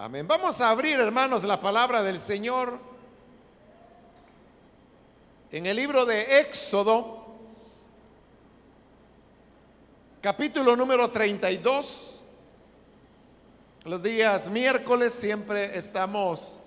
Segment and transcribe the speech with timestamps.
[0.00, 0.28] Amén.
[0.28, 2.78] Vamos a abrir, hermanos, la palabra del Señor
[5.50, 7.26] en el libro de Éxodo,
[10.20, 12.20] capítulo número 32.
[13.86, 16.60] Los días miércoles siempre estamos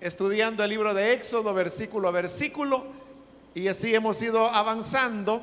[0.00, 2.84] estudiando el libro de Éxodo versículo a versículo
[3.54, 5.40] y así hemos ido avanzando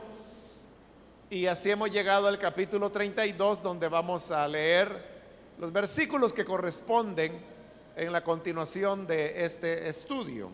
[1.30, 5.11] y así hemos llegado al capítulo 32 donde vamos a leer
[5.62, 7.40] los versículos que corresponden
[7.96, 10.50] en la continuación de este estudio.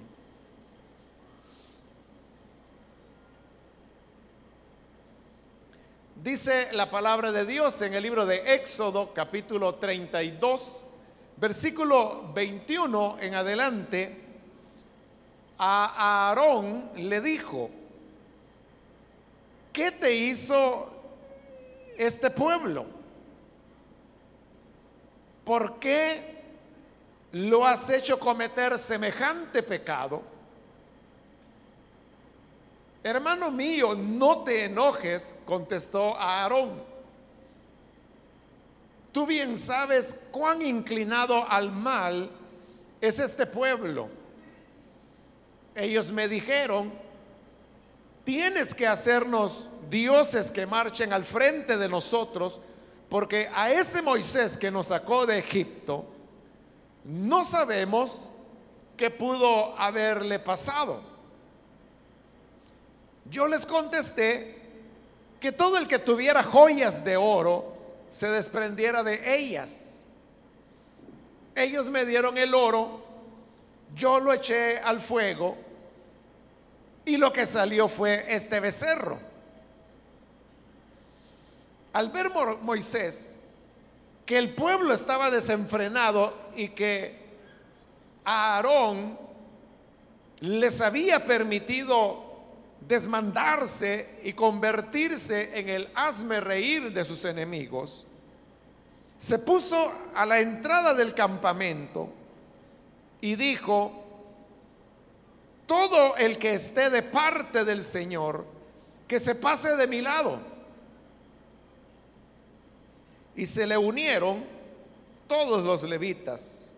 [6.21, 10.83] Dice la palabra de Dios en el libro de Éxodo capítulo 32,
[11.37, 14.25] versículo 21 en adelante,
[15.57, 17.69] a Aarón le dijo,
[19.71, 20.91] ¿qué te hizo
[21.97, 22.96] este pueblo?
[25.47, 26.43] ¿Por qué
[27.31, 30.21] lo has hecho cometer semejante pecado?
[33.01, 36.83] Hermano mío, no te enojes, contestó Aarón.
[39.13, 42.29] Tú bien sabes cuán inclinado al mal
[42.99, 44.09] es este pueblo.
[45.73, 46.91] Ellos me dijeron,
[48.25, 52.59] tienes que hacernos dioses que marchen al frente de nosotros
[53.09, 56.05] porque a ese Moisés que nos sacó de Egipto,
[57.03, 58.29] no sabemos
[58.97, 61.01] qué pudo haberle pasado.
[63.29, 64.57] Yo les contesté
[65.39, 67.75] que todo el que tuviera joyas de oro
[68.09, 70.05] se desprendiera de ellas.
[71.55, 73.03] Ellos me dieron el oro,
[73.95, 75.57] yo lo eché al fuego
[77.05, 79.26] y lo que salió fue este becerro.
[81.97, 82.29] Al ver
[82.61, 83.37] Moisés
[84.23, 87.15] que el pueblo estaba desenfrenado y que
[88.23, 89.17] Aarón
[90.41, 92.23] les había permitido
[92.81, 98.05] desmandarse y convertirse en el hazme reír de sus enemigos,
[99.17, 102.09] se puso a la entrada del campamento
[103.21, 103.91] y dijo,
[105.65, 108.45] todo el que esté de parte del Señor,
[109.07, 110.56] que se pase de mi lado
[113.37, 114.43] y se le unieron
[115.27, 116.73] todos los levitas.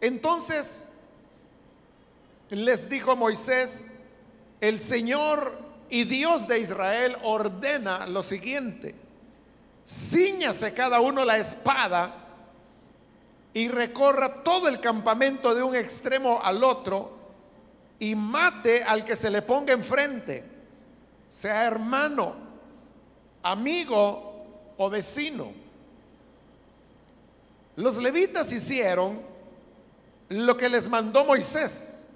[0.00, 0.90] Entonces
[2.50, 3.88] les dijo Moisés,
[4.60, 5.56] el Señor
[5.88, 8.96] y Dios de Israel ordena lo siguiente,
[9.86, 12.14] ciñase cada uno la espada
[13.54, 17.16] y recorra todo el campamento de un extremo al otro
[18.00, 20.42] y mate al que se le ponga enfrente,
[21.28, 22.34] sea hermano,
[23.42, 24.31] amigo
[24.82, 25.52] o vecino.
[27.76, 29.20] Los levitas hicieron
[30.28, 32.06] lo que les mandó Moisés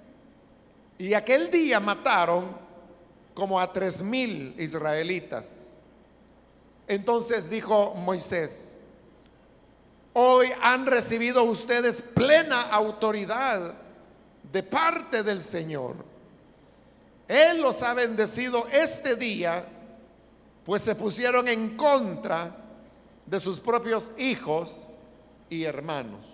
[0.97, 2.57] y aquel día mataron
[3.33, 5.73] como a tres mil israelitas.
[6.87, 8.79] Entonces dijo Moisés,
[10.13, 13.75] hoy han recibido ustedes plena autoridad
[14.51, 15.95] de parte del Señor.
[17.27, 19.65] Él los ha bendecido este día
[20.67, 22.53] pues se pusieron en contra
[23.25, 24.89] de sus propios hijos
[25.49, 26.25] y hermanos.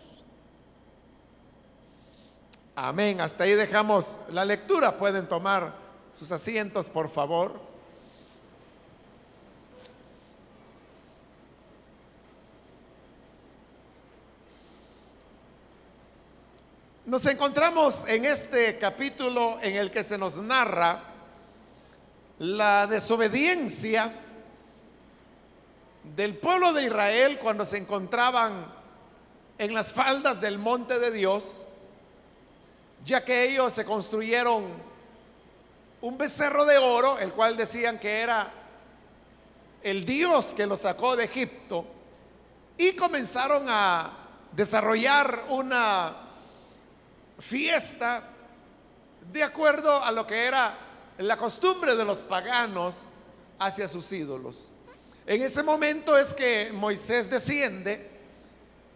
[2.76, 3.22] Amén.
[3.22, 4.98] Hasta ahí dejamos la lectura.
[4.98, 5.76] Pueden tomar
[6.16, 7.62] sus asientos, por favor.
[17.06, 21.04] Nos encontramos en este capítulo en el que se nos narra
[22.40, 24.22] la desobediencia
[26.04, 28.66] del pueblo de Israel cuando se encontraban
[29.58, 31.66] en las faldas del monte de Dios,
[33.06, 34.66] ya que ellos se construyeron
[36.02, 38.52] un becerro de oro, el cual decían que era
[39.82, 41.86] el Dios que los sacó de Egipto,
[42.78, 44.12] y comenzaron a
[44.52, 46.16] desarrollar una
[47.40, 48.24] fiesta
[49.32, 50.78] de acuerdo a lo que era
[51.18, 53.04] la costumbre de los paganos
[53.60, 54.73] hacia sus ídolos.
[55.26, 58.10] En ese momento es que Moisés desciende,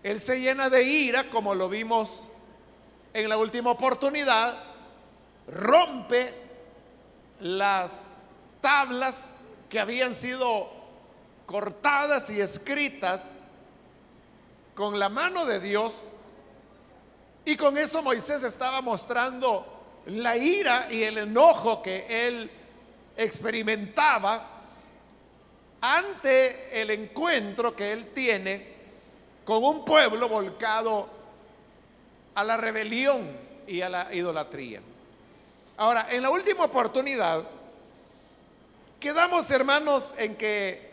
[0.04, 2.28] él se llena de ira, como lo vimos
[3.14, 4.62] en la última oportunidad,
[5.48, 6.34] rompe
[7.40, 8.20] las
[8.60, 9.40] tablas
[9.70, 10.70] que habían sido
[11.46, 13.44] cortadas y escritas
[14.76, 16.12] con la mano de Dios,
[17.46, 22.52] y con eso Moisés estaba mostrando la ira y el enojo que él
[23.16, 24.57] experimentaba
[25.82, 28.76] ante el encuentro que él tiene
[29.46, 31.08] con un pueblo volcado
[32.36, 33.28] a la rebelión
[33.66, 34.82] y a la idolatría.
[35.78, 37.44] Ahora, en la última oportunidad,
[39.00, 40.88] quedamos hermanos en que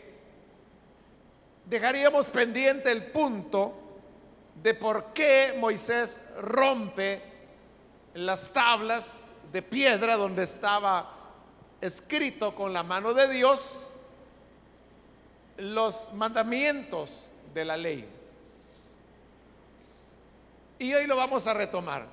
[1.65, 3.73] dejaríamos pendiente el punto
[4.61, 7.21] de por qué Moisés rompe
[8.13, 11.11] las tablas de piedra donde estaba
[11.81, 13.91] escrito con la mano de Dios
[15.57, 18.07] los mandamientos de la ley.
[20.79, 22.05] Y hoy lo vamos a retomar.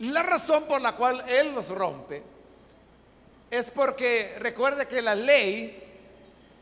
[0.00, 2.22] La razón por la cual Él los rompe
[3.50, 5.82] es porque recuerde que la ley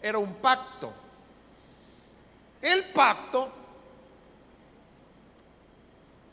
[0.01, 0.93] era un pacto.
[2.63, 3.51] El pacto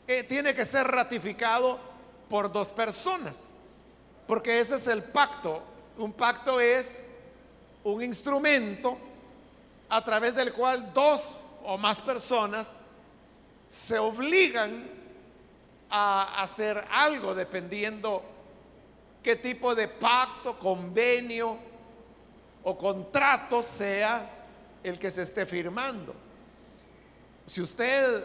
[0.06, 1.78] eh, tiene que ser ratificado
[2.30, 3.50] por dos personas,
[4.26, 5.62] porque ese es el pacto.
[5.98, 7.08] Un pacto es
[7.84, 8.98] un instrumento
[9.88, 12.80] a través del cual dos o más personas
[13.68, 14.88] se obligan
[15.90, 18.22] a hacer algo dependiendo
[19.22, 21.56] qué tipo de pacto, convenio
[22.62, 24.28] o contrato sea
[24.82, 26.14] el que se esté firmando.
[27.46, 28.24] Si usted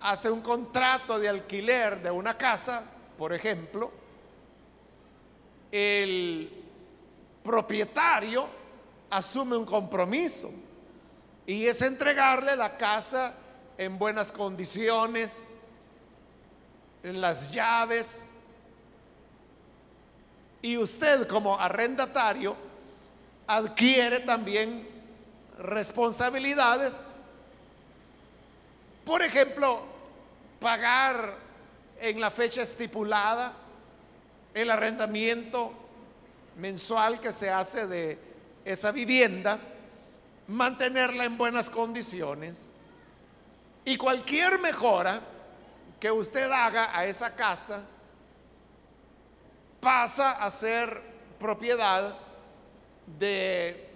[0.00, 2.84] hace un contrato de alquiler de una casa,
[3.16, 3.90] por ejemplo,
[5.70, 6.50] el
[7.42, 8.55] propietario
[9.16, 10.50] asume un compromiso
[11.46, 13.32] y es entregarle la casa
[13.78, 15.56] en buenas condiciones,
[17.02, 18.32] en las llaves,
[20.60, 22.56] y usted como arrendatario
[23.46, 24.86] adquiere también
[25.60, 27.00] responsabilidades.
[29.02, 29.80] Por ejemplo,
[30.60, 31.36] pagar
[32.02, 33.54] en la fecha estipulada
[34.52, 35.72] el arrendamiento
[36.56, 38.25] mensual que se hace de
[38.66, 39.60] esa vivienda,
[40.48, 42.68] mantenerla en buenas condiciones
[43.84, 45.20] y cualquier mejora
[46.00, 47.82] que usted haga a esa casa
[49.80, 51.00] pasa a ser
[51.38, 52.16] propiedad
[53.18, 53.88] de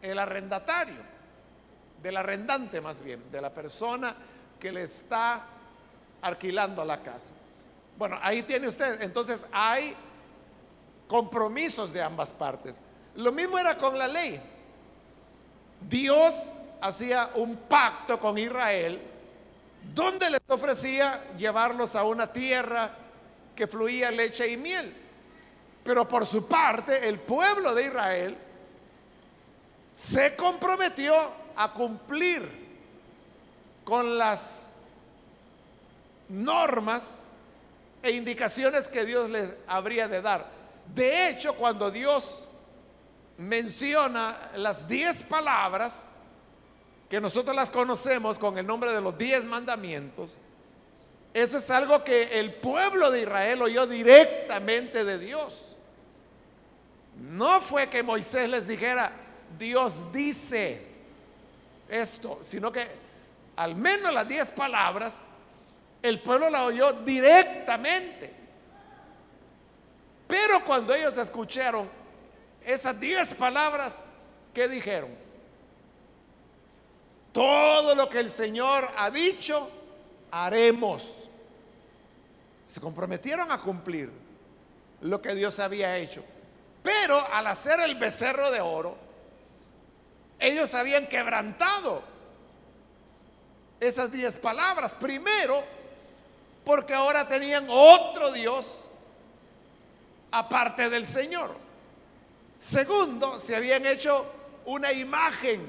[0.00, 1.12] el arrendatario
[2.02, 4.16] del arrendante más bien, de la persona
[4.58, 5.44] que le está
[6.22, 7.34] alquilando la casa.
[7.98, 9.94] Bueno, ahí tiene usted, entonces hay
[11.06, 12.80] compromisos de ambas partes.
[13.16, 14.40] Lo mismo era con la ley.
[15.88, 19.00] Dios hacía un pacto con Israel
[19.94, 22.90] donde les ofrecía llevarlos a una tierra
[23.54, 24.94] que fluía leche y miel.
[25.84, 28.36] Pero por su parte, el pueblo de Israel
[29.92, 31.14] se comprometió
[31.56, 32.62] a cumplir
[33.84, 34.76] con las
[36.28, 37.24] normas
[38.02, 40.46] e indicaciones que Dios les habría de dar.
[40.94, 42.48] De hecho, cuando Dios
[43.42, 46.14] menciona las diez palabras,
[47.08, 50.38] que nosotros las conocemos con el nombre de los diez mandamientos,
[51.34, 55.76] eso es algo que el pueblo de Israel oyó directamente de Dios.
[57.18, 59.12] No fue que Moisés les dijera,
[59.58, 60.86] Dios dice,
[61.88, 62.86] esto, sino que
[63.56, 65.24] al menos las diez palabras
[66.02, 68.32] el pueblo la oyó directamente.
[70.26, 72.01] Pero cuando ellos escucharon
[72.64, 74.04] esas diez palabras,
[74.54, 75.10] ¿qué dijeron?
[77.32, 79.68] Todo lo que el Señor ha dicho,
[80.30, 81.28] haremos.
[82.66, 84.10] Se comprometieron a cumplir
[85.00, 86.24] lo que Dios había hecho.
[86.82, 88.96] Pero al hacer el becerro de oro,
[90.38, 92.02] ellos habían quebrantado
[93.80, 94.94] esas diez palabras.
[94.94, 95.62] Primero,
[96.64, 98.88] porque ahora tenían otro Dios
[100.30, 101.54] aparte del Señor.
[102.62, 104.24] Segundo, se habían hecho
[104.66, 105.60] una imagen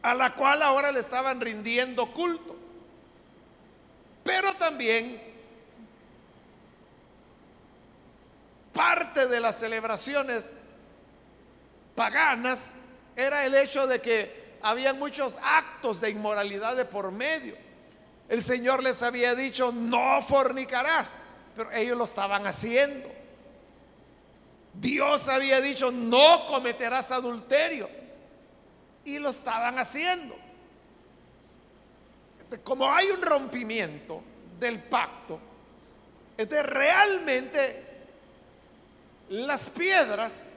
[0.00, 2.56] a la cual ahora le estaban rindiendo culto.
[4.24, 5.22] Pero también
[8.72, 10.62] parte de las celebraciones
[11.94, 12.76] paganas
[13.14, 17.56] era el hecho de que había muchos actos de inmoralidad de por medio.
[18.26, 21.18] El Señor les había dicho, no fornicarás,
[21.54, 23.21] pero ellos lo estaban haciendo.
[24.74, 27.88] Dios había dicho, no cometerás adulterio,
[29.04, 30.36] y lo estaban haciendo.
[32.62, 34.22] Como hay un rompimiento
[34.58, 35.38] del pacto,
[36.36, 37.86] entonces realmente
[39.28, 40.54] las piedras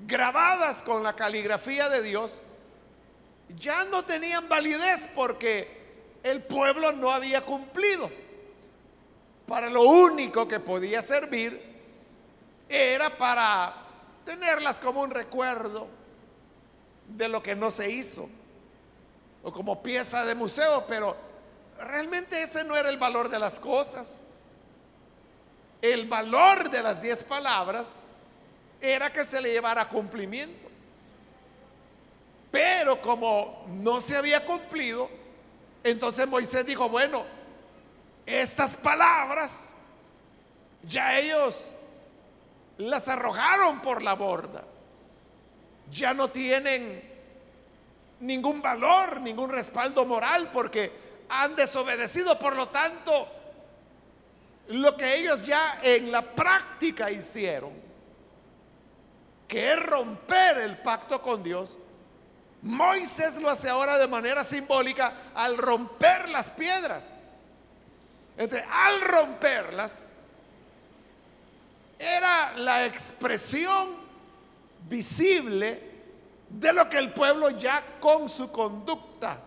[0.00, 2.40] grabadas con la caligrafía de Dios,
[3.56, 5.78] ya no tenían validez porque
[6.22, 8.10] el pueblo no había cumplido.
[9.46, 11.67] Para lo único que podía servir
[12.68, 13.74] era para
[14.24, 15.88] tenerlas como un recuerdo
[17.08, 18.28] de lo que no se hizo,
[19.42, 21.16] o como pieza de museo, pero
[21.78, 24.24] realmente ese no era el valor de las cosas.
[25.80, 27.96] El valor de las diez palabras
[28.80, 30.68] era que se le llevara cumplimiento.
[32.50, 35.08] Pero como no se había cumplido,
[35.84, 37.24] entonces Moisés dijo, bueno,
[38.26, 39.74] estas palabras
[40.82, 41.72] ya ellos
[42.78, 44.64] las arrojaron por la borda.
[45.90, 47.02] Ya no tienen
[48.20, 50.92] ningún valor, ningún respaldo moral, porque
[51.28, 52.38] han desobedecido.
[52.38, 53.28] Por lo tanto,
[54.68, 57.72] lo que ellos ya en la práctica hicieron,
[59.46, 61.78] que es romper el pacto con Dios,
[62.60, 67.22] Moisés lo hace ahora de manera simbólica al romper las piedras.
[68.36, 70.08] Entonces, al romperlas,
[71.98, 73.96] era la expresión
[74.88, 75.82] visible
[76.48, 79.38] de lo que el pueblo ya con su conducta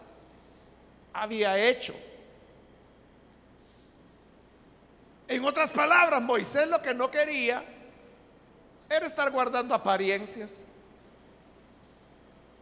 [1.13, 1.93] había hecho.
[5.27, 7.63] En otras palabras, Moisés lo que no quería
[8.89, 10.65] era estar guardando apariencias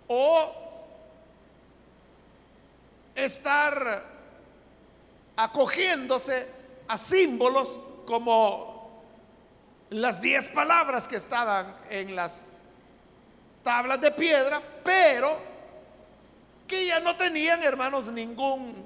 [0.07, 0.53] o
[3.15, 4.03] estar
[5.35, 6.47] acogiéndose
[6.87, 8.78] a símbolos como
[9.91, 12.49] las diez palabras que estaban en las
[13.63, 15.37] tablas de piedra, pero
[16.67, 18.85] que ya no tenían, hermanos, ningún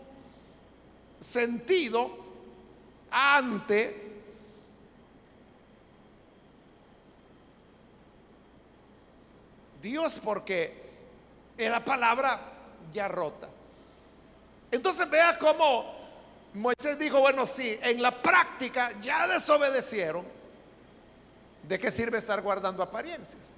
[1.19, 2.09] sentido
[3.11, 4.03] ante
[9.81, 10.81] Dios, porque
[11.57, 12.39] era palabra
[12.93, 13.49] ya rota.
[14.71, 15.93] Entonces vea cómo
[16.53, 20.32] Moisés dijo, bueno, sí, en la práctica ya desobedecieron.
[21.63, 23.51] ¿De qué sirve estar guardando apariencias?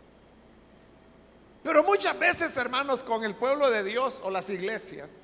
[1.63, 5.17] Pero muchas veces, hermanos, con el pueblo de Dios o las iglesias,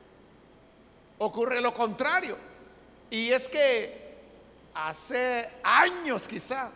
[1.20, 2.36] ocurre lo contrario.
[3.12, 4.18] Y es que
[4.74, 6.72] hace años quizá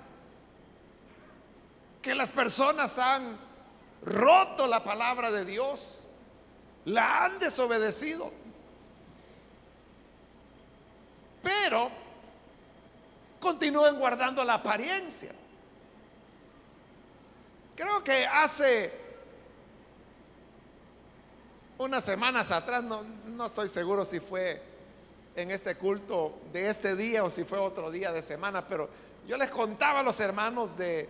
[2.02, 3.40] que las personas han
[4.04, 6.06] roto la palabra de Dios,
[6.86, 8.32] la han desobedecido.
[11.42, 11.90] Pero
[13.40, 15.32] continúen guardando la apariencia.
[17.76, 18.92] Creo que hace
[21.78, 24.62] unas semanas atrás, no, no estoy seguro si fue
[25.36, 28.90] en este culto de este día o si fue otro día de semana, pero
[29.28, 31.10] yo les contaba a los hermanos de,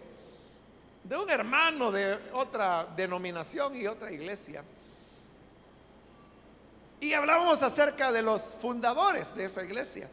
[1.03, 4.63] de un hermano de otra denominación y otra iglesia.
[6.99, 10.09] Y hablábamos acerca de los fundadores de esa iglesia,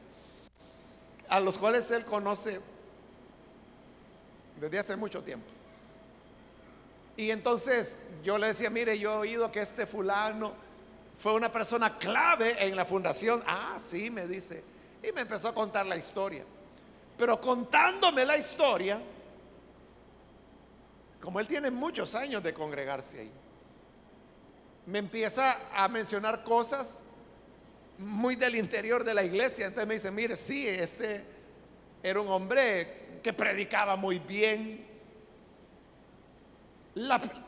[1.29, 2.61] a los cuales él conoce
[4.61, 5.47] desde hace mucho tiempo.
[7.17, 10.53] Y entonces yo le decía, mire, yo he oído que este fulano
[11.19, 13.43] fue una persona clave en la fundación.
[13.47, 14.65] Ah, sí, me dice.
[15.03, 16.45] Y me empezó a contar la historia.
[17.19, 19.01] Pero contándome la historia,
[21.21, 23.31] como él tiene muchos años de congregarse ahí,
[24.87, 27.05] me empieza a mencionar cosas
[27.99, 29.67] muy del interior de la iglesia.
[29.67, 31.25] Entonces me dice, mire, sí, este
[32.03, 34.85] era un hombre que predicaba muy bien,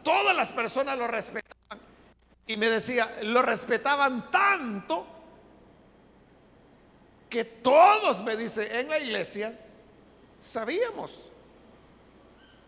[0.02, 1.80] todas las personas lo respetaban.
[2.46, 5.06] Y me decía, lo respetaban tanto
[7.28, 9.58] que todos, me dice, en la iglesia
[10.40, 11.30] sabíamos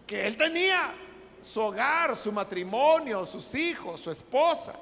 [0.06, 0.95] que él tenía
[1.42, 4.75] su hogar, su matrimonio, sus hijos, su esposa.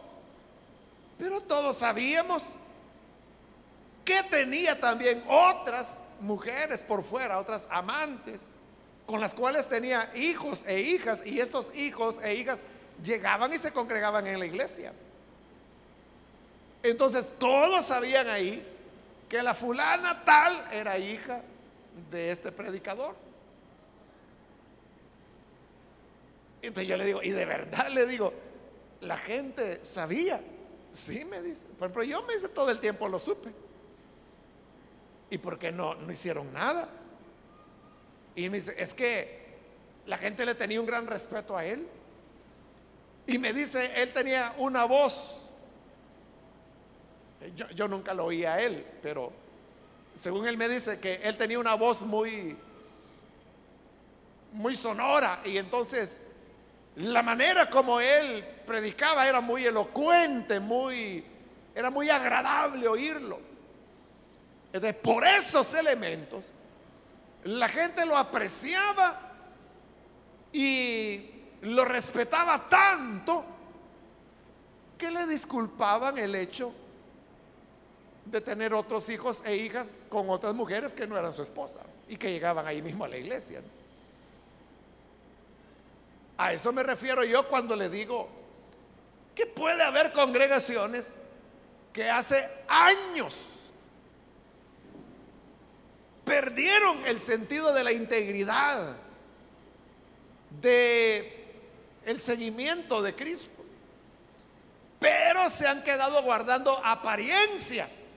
[1.18, 2.54] Pero todos sabíamos
[4.04, 8.50] que tenía también otras mujeres por fuera, otras amantes
[9.06, 12.62] con las cuales tenía hijos e hijas y estos hijos e hijas
[13.02, 14.92] llegaban y se congregaban en la iglesia.
[16.82, 18.66] Entonces todos sabían ahí
[19.28, 21.42] que la fulana tal era hija
[22.10, 23.14] de este predicador.
[26.62, 28.32] Entonces yo le digo, y de verdad le digo,
[29.00, 30.40] la gente sabía.
[30.92, 31.66] Sí, me dice.
[31.66, 33.50] Por ejemplo, yo me dice todo el tiempo lo supe.
[35.30, 36.88] ¿Y por qué no, no hicieron nada?
[38.36, 39.44] Y me dice, es que
[40.06, 41.86] la gente le tenía un gran respeto a él.
[43.26, 45.52] Y me dice, él tenía una voz.
[47.56, 49.32] Yo, yo, nunca lo oí a él, pero
[50.14, 52.56] según él me dice que él tenía una voz muy,
[54.52, 55.40] muy sonora.
[55.44, 56.20] Y entonces
[56.96, 61.24] la manera como él predicaba era muy elocuente, muy,
[61.74, 63.40] era muy agradable oírlo.
[64.72, 66.52] Entonces, por esos elementos,
[67.44, 69.20] la gente lo apreciaba
[70.52, 71.30] y
[71.62, 73.54] lo respetaba tanto
[75.10, 76.72] le disculpaban el hecho
[78.26, 82.16] de tener otros hijos e hijas con otras mujeres que no eran su esposa y
[82.16, 83.60] que llegaban ahí mismo a la iglesia.
[86.36, 88.28] A eso me refiero yo cuando le digo
[89.34, 91.16] que puede haber congregaciones
[91.92, 93.53] que hace años
[96.24, 98.96] perdieron el sentido de la integridad,
[100.60, 101.44] de
[102.04, 103.64] el seguimiento de Cristo.
[104.98, 108.16] Pero se han quedado guardando apariencias.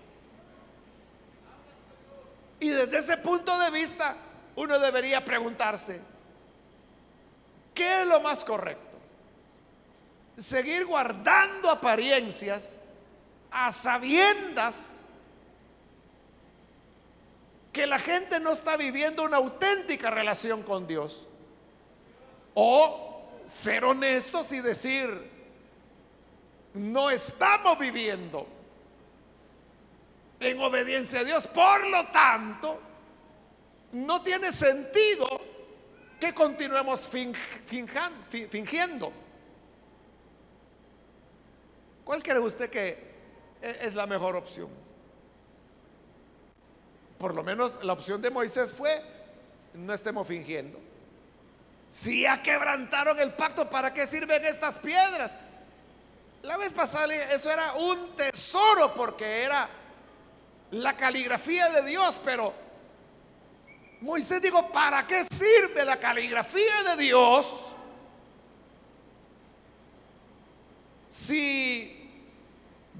[2.59, 4.15] Y desde ese punto de vista,
[4.55, 6.01] uno debería preguntarse,
[7.73, 8.97] ¿qué es lo más correcto?
[10.37, 12.79] Seguir guardando apariencias
[13.51, 14.96] a sabiendas
[17.77, 21.27] que la gente no está viviendo una auténtica relación con Dios.
[22.55, 25.07] O ser honestos y decir,
[26.73, 28.47] no estamos viviendo
[30.39, 31.45] en obediencia a Dios.
[31.45, 32.79] Por lo tanto,
[33.91, 35.27] no tiene sentido
[36.19, 39.13] que continuemos fingiendo.
[42.03, 42.87] ¿Cuál cree usted que
[43.61, 44.86] e-, es la mejor opción?
[47.17, 49.01] Por lo menos la opción de Moisés fue,
[49.73, 50.79] no estemos fingiendo.
[51.89, 55.35] Si ya quebrantaron el pacto, ¿para qué sirven estas piedras?
[56.43, 59.67] La vez pasada eso era un tesoro porque era
[60.71, 62.53] la caligrafía de Dios, pero
[64.01, 67.73] Moisés dijo, ¿para qué sirve la caligrafía de Dios
[71.09, 71.96] si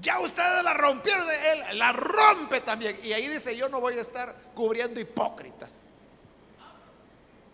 [0.00, 3.00] ya ustedes la rompieron, él la rompe también.
[3.02, 5.84] Y ahí dice, yo no voy a estar cubriendo hipócritas.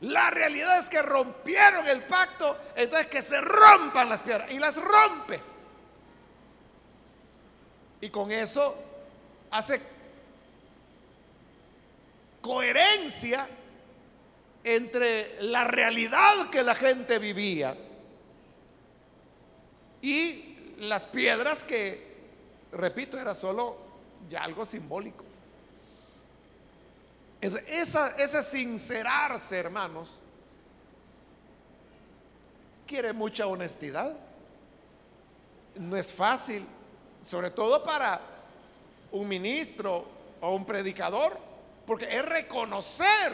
[0.03, 4.51] La realidad es que rompieron el pacto, entonces que se rompan las piedras.
[4.53, 5.41] Y las rompe.
[8.03, 8.77] Y con eso
[9.51, 9.81] hace
[12.43, 13.49] coherencia
[14.63, 17.75] entre la realidad que la gente vivía
[20.03, 22.14] y las piedras que
[22.75, 23.77] repito, era solo
[24.29, 25.25] ya algo simbólico.
[27.41, 30.21] Esa, ese sincerarse, hermanos,
[32.87, 34.17] quiere mucha honestidad.
[35.77, 36.67] No es fácil,
[37.23, 38.21] sobre todo para
[39.13, 40.07] un ministro
[40.41, 41.37] o un predicador,
[41.87, 43.33] porque es reconocer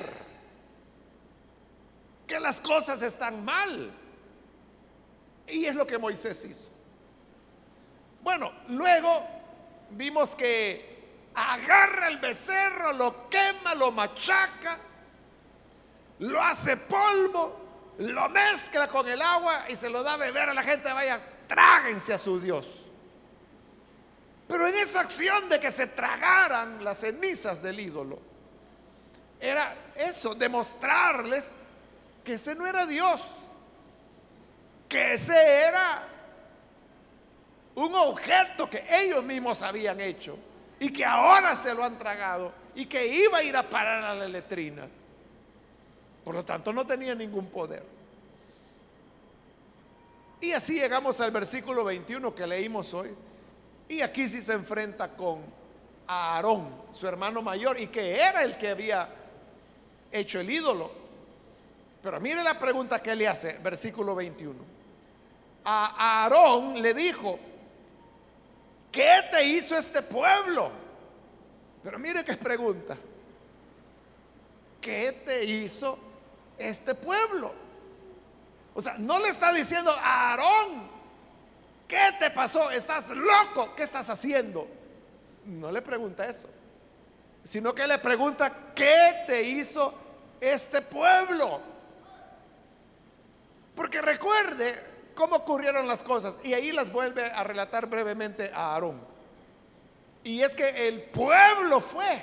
[2.26, 3.92] que las cosas están mal.
[5.46, 6.79] Y es lo que Moisés hizo.
[8.22, 9.26] Bueno, luego
[9.90, 10.90] vimos que
[11.34, 14.78] agarra el becerro, lo quema, lo machaca,
[16.20, 20.54] lo hace polvo, lo mezcla con el agua y se lo da a beber a
[20.54, 22.86] la gente, vaya, tráguense a su Dios.
[24.46, 28.18] Pero en esa acción de que se tragaran las cenizas del ídolo,
[29.40, 31.60] era eso, demostrarles
[32.24, 33.22] que ese no era Dios,
[34.88, 36.09] que ese era
[37.74, 40.36] un objeto que ellos mismos habían hecho
[40.78, 44.14] y que ahora se lo han tragado y que iba a ir a parar a
[44.14, 44.88] la letrina.
[46.24, 47.82] Por lo tanto, no tenía ningún poder.
[50.40, 53.10] Y así llegamos al versículo 21 que leímos hoy.
[53.88, 55.40] Y aquí sí se enfrenta con
[56.06, 59.08] Aarón, su hermano mayor, y que era el que había
[60.10, 60.90] hecho el ídolo.
[62.02, 64.58] Pero mire la pregunta que le hace, versículo 21.
[65.64, 67.38] A Aarón le dijo,
[68.90, 70.70] ¿qué te hizo este pueblo?
[71.82, 72.96] Pero mire qué pregunta.
[74.80, 75.98] ¿Qué te hizo
[76.58, 77.52] este pueblo?
[78.74, 80.88] O sea, no le está diciendo a Aarón,
[81.86, 82.70] ¿qué te pasó?
[82.70, 83.74] ¿Estás loco?
[83.74, 84.66] ¿Qué estás haciendo?
[85.44, 86.48] No le pregunta eso,
[87.42, 89.92] sino que le pregunta, ¿qué te hizo
[90.40, 91.60] este pueblo?
[93.74, 94.89] Porque recuerde,
[95.20, 96.38] cómo ocurrieron las cosas.
[96.42, 98.98] Y ahí las vuelve a relatar brevemente a Aarón.
[100.24, 102.22] Y es que el pueblo fue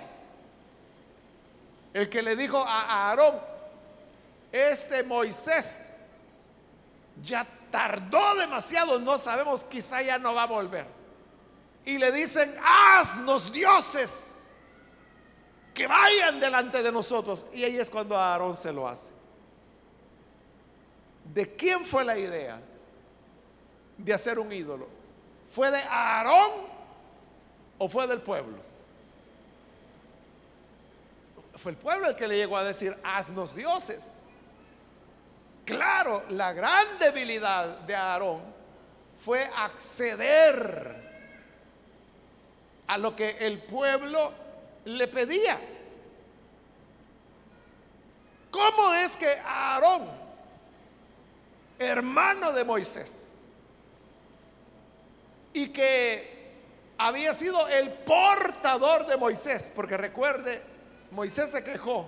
[1.93, 3.39] el que le dijo a Aarón,
[4.51, 5.93] este Moisés
[7.23, 10.87] ya tardó demasiado, no sabemos, quizá ya no va a volver.
[11.85, 14.49] Y le dicen, haznos dioses
[15.73, 17.45] que vayan delante de nosotros.
[17.53, 19.11] Y ahí es cuando Aarón se lo hace.
[21.25, 22.59] ¿De quién fue la idea?
[23.97, 24.87] De hacer un ídolo?
[25.49, 26.51] ¿Fue de Aarón
[27.77, 28.57] o fue del pueblo?
[31.55, 34.21] Fue el pueblo el que le llegó a decir, haznos dioses.
[35.65, 38.41] Claro, la gran debilidad de Aarón
[39.19, 41.07] fue acceder
[42.87, 44.31] a lo que el pueblo
[44.85, 45.59] le pedía.
[48.51, 50.09] ¿Cómo es que Aarón,
[51.77, 53.33] hermano de Moisés,
[55.57, 56.51] y que
[56.99, 60.61] había sido el portador de Moisés, porque recuerde,
[61.09, 62.07] Moisés se quejó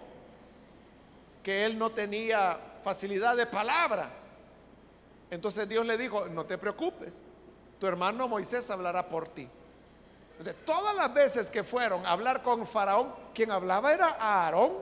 [1.41, 4.07] que él no tenía facilidad de palabra.
[5.31, 7.23] Entonces Dios le dijo, no te preocupes,
[7.79, 9.49] tu hermano Moisés hablará por ti.
[10.43, 14.73] De todas las veces que fueron a hablar con Faraón, quien hablaba era Aarón.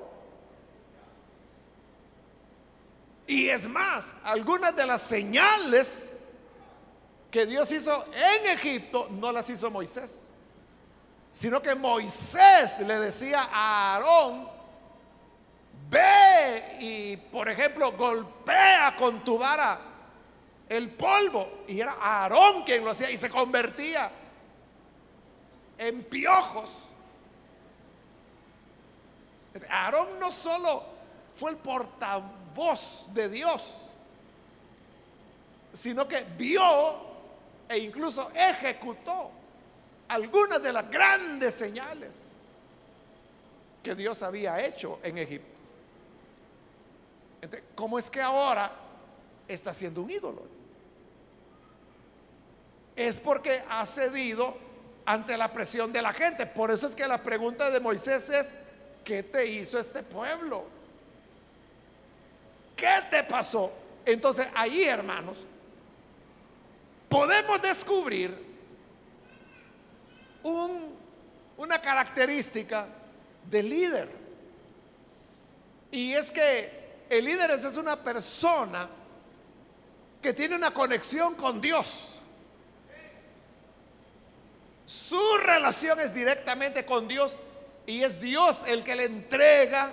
[3.27, 6.26] Y es más, algunas de las señales
[7.31, 10.31] que Dios hizo en Egipto no las hizo Moisés,
[11.31, 14.49] sino que Moisés le decía a Aarón,
[15.89, 19.79] ve y, por ejemplo, golpea con tu vara
[20.69, 21.63] el polvo.
[21.67, 24.11] Y era Aarón quien lo hacía y se convertía
[25.77, 26.69] en piojos.
[29.69, 30.83] Aarón no solo
[31.33, 33.93] fue el portavoz de Dios,
[35.73, 37.06] sino que vio
[37.69, 39.31] e incluso ejecutó
[40.07, 42.33] algunas de las grandes señales
[43.83, 45.57] que Dios había hecho en Egipto.
[47.75, 48.71] ¿Cómo es que ahora
[49.47, 50.43] está siendo un ídolo?
[52.95, 54.57] Es porque ha cedido
[55.05, 56.45] ante la presión de la gente.
[56.45, 58.53] Por eso es que la pregunta de Moisés es,
[59.03, 60.65] ¿qué te hizo este pueblo?
[62.75, 63.71] ¿Qué te pasó?
[64.05, 65.45] Entonces ahí, hermanos,
[67.09, 68.45] podemos descubrir
[70.43, 72.87] una característica
[73.49, 74.09] del líder.
[75.91, 78.89] Y es que el líder es una persona
[80.21, 82.19] que tiene una conexión con Dios.
[84.85, 87.39] Su relación es directamente con Dios
[87.85, 89.91] y es Dios el que le entrega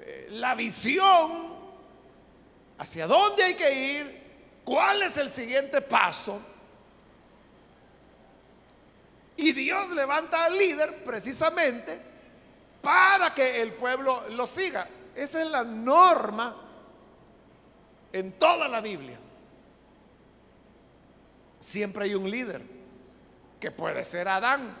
[0.00, 1.53] eh, la visión
[2.84, 4.22] hacia dónde hay que ir,
[4.64, 6.40] cuál es el siguiente paso.
[9.36, 12.00] Y Dios levanta al líder precisamente
[12.80, 14.86] para que el pueblo lo siga.
[15.14, 16.56] Esa es la norma
[18.12, 19.18] en toda la Biblia
[21.64, 22.60] siempre hay un líder,
[23.58, 24.76] que puede ser Adán,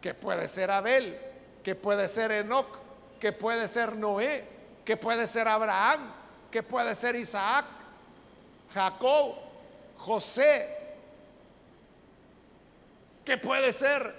[0.00, 1.18] que puede ser Abel,
[1.62, 2.78] que puede ser Enoch,
[3.20, 4.44] que puede ser Noé,
[4.86, 6.00] que puede ser Abraham,
[6.54, 7.64] que puede ser Isaac,
[8.72, 9.34] Jacob,
[9.98, 10.68] José,
[13.24, 14.14] que puede ser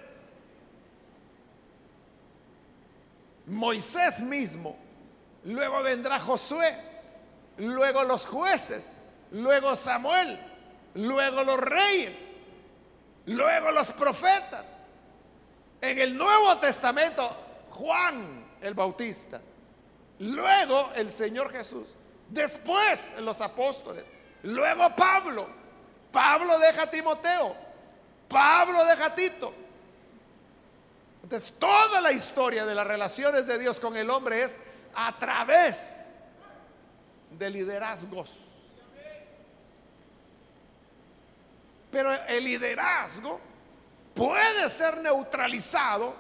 [3.46, 4.76] Moisés mismo,
[5.46, 6.76] luego vendrá Josué,
[7.60, 8.98] luego los jueces,
[9.32, 10.38] luego Samuel,
[10.96, 12.34] luego los reyes,
[13.28, 14.80] luego los profetas.
[15.80, 17.34] En el Nuevo Testamento,
[17.70, 19.40] Juan el Bautista,
[20.20, 21.96] luego el Señor Jesús,
[22.30, 24.06] después los apóstoles,
[24.44, 25.48] luego Pablo.
[26.12, 27.56] Pablo deja a Timoteo,
[28.30, 29.54] Pablo deja a Tito.
[31.24, 34.60] Entonces, toda la historia de las relaciones de Dios con el hombre es
[34.94, 36.12] a través
[37.32, 38.40] de liderazgos
[41.96, 43.40] Pero el liderazgo
[44.14, 46.14] puede ser neutralizado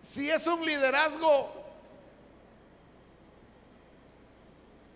[0.00, 1.55] si es un liderazgo,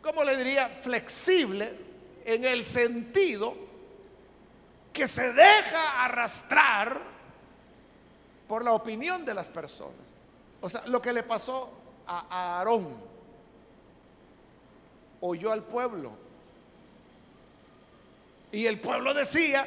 [0.02, 0.68] ¿cómo le diría?
[0.80, 1.72] Flexible
[2.24, 3.54] en el sentido
[4.92, 7.00] que se deja arrastrar
[8.48, 10.12] por la opinión de las personas.
[10.60, 11.70] O sea, lo que le pasó
[12.06, 12.88] a Aarón,
[15.20, 16.12] oyó al pueblo
[18.52, 19.66] y el pueblo decía,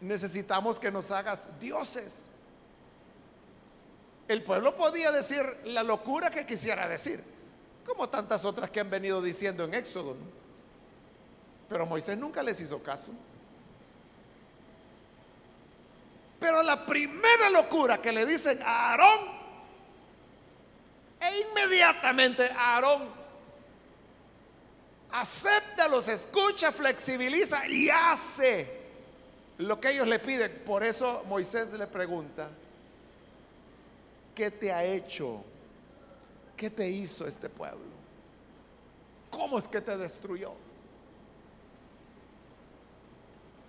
[0.00, 2.28] necesitamos que nos hagas dioses.
[4.26, 7.22] El pueblo podía decir la locura que quisiera decir,
[7.88, 10.14] como tantas otras que han venido diciendo en Éxodo.
[11.68, 13.12] Pero Moisés nunca les hizo caso.
[16.38, 19.38] Pero la primera locura que le dicen a Aarón,
[21.20, 23.08] e inmediatamente Aarón
[25.10, 28.78] acepta, los escucha, flexibiliza y hace
[29.58, 30.62] lo que ellos le piden.
[30.64, 32.50] Por eso Moisés le pregunta,
[34.34, 35.42] ¿qué te ha hecho?
[36.58, 37.86] ¿Qué te hizo este pueblo?
[39.30, 40.52] ¿Cómo es que te destruyó?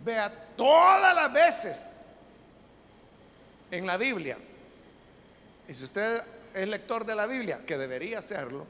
[0.03, 2.09] Vea todas las veces
[3.69, 4.39] en la Biblia,
[5.67, 6.23] y si usted
[6.55, 8.65] es lector de la Biblia, que debería serlo,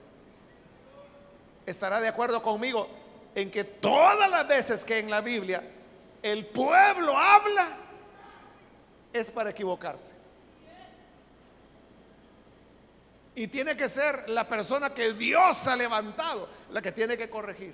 [1.66, 2.90] estará de acuerdo conmigo
[3.36, 5.64] en que todas las veces que en la Biblia
[6.22, 7.78] el pueblo habla,
[9.14, 10.19] es para equivocarse.
[13.40, 17.74] Y tiene que ser la persona que Dios ha levantado la que tiene que corregir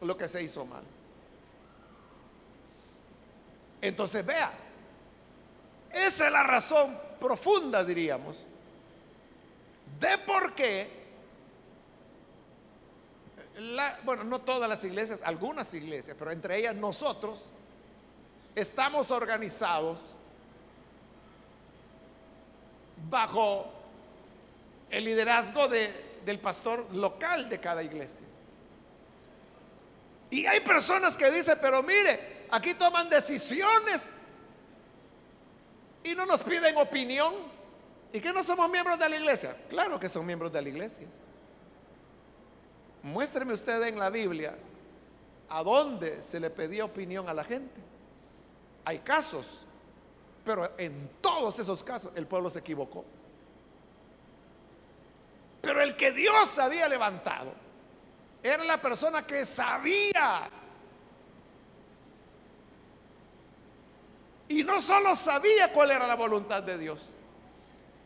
[0.00, 0.82] lo que se hizo mal.
[3.82, 4.50] Entonces vea,
[5.90, 8.46] esa es la razón profunda, diríamos,
[10.00, 10.88] de por qué,
[14.02, 17.50] bueno, no todas las iglesias, algunas iglesias, pero entre ellas nosotros,
[18.54, 20.16] estamos organizados
[23.08, 23.66] bajo
[24.90, 28.26] el liderazgo del pastor local de cada iglesia.
[30.30, 34.12] Y hay personas que dicen, pero mire, aquí toman decisiones
[36.02, 37.34] y no nos piden opinión.
[38.12, 39.56] ¿Y que no somos miembros de la iglesia?
[39.68, 41.06] Claro que son miembros de la iglesia.
[43.02, 44.56] Muéstreme usted en la Biblia
[45.48, 47.80] a dónde se le pedía opinión a la gente.
[48.84, 49.65] Hay casos,
[50.46, 53.04] pero en todos esos casos el pueblo se equivocó.
[55.60, 57.52] Pero el que Dios había levantado
[58.40, 60.48] era la persona que sabía.
[64.48, 67.16] Y no solo sabía cuál era la voluntad de Dios,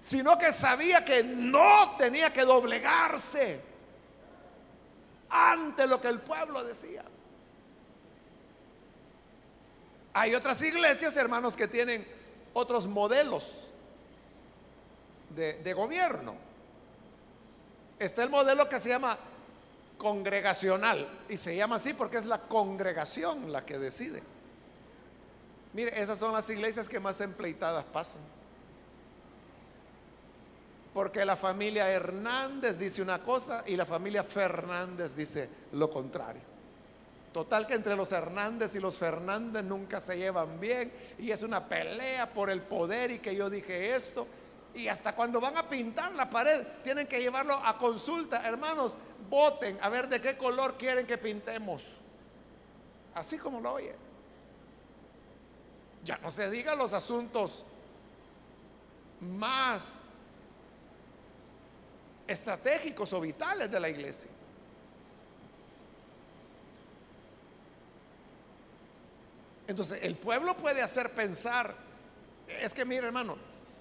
[0.01, 3.61] sino que sabía que no tenía que doblegarse
[5.29, 7.05] ante lo que el pueblo decía.
[10.15, 12.20] Hay otras iglesias, hermanos, que tienen
[12.53, 13.69] otros modelos
[15.35, 16.35] de, gobierno.
[17.99, 19.17] Está el modelo que se llama
[19.99, 24.23] congregacional y se llama así porque es la congregación la que decide.
[25.73, 28.23] Mire, esas son las iglesias que más empleitadas pasan.
[30.93, 36.50] Porque la familia Hernández dice una cosa y la familia Fernández dice lo contrario.
[37.33, 41.69] Total que entre los Hernández y los Fernández nunca se llevan bien y es una
[41.69, 44.27] pelea por el poder y que yo dije esto.
[44.75, 48.47] Y hasta cuando van a pintar la pared tienen que llevarlo a consulta.
[48.47, 48.95] Hermanos,
[49.29, 51.85] voten a ver de qué color quieren que pintemos.
[53.15, 53.95] Así como lo oye.
[56.05, 57.65] Ya no se diga los asuntos
[59.21, 60.11] más
[62.27, 64.31] estratégicos o vitales de la iglesia.
[69.71, 71.73] Entonces, el pueblo puede hacer pensar,
[72.61, 73.37] es que mire hermano,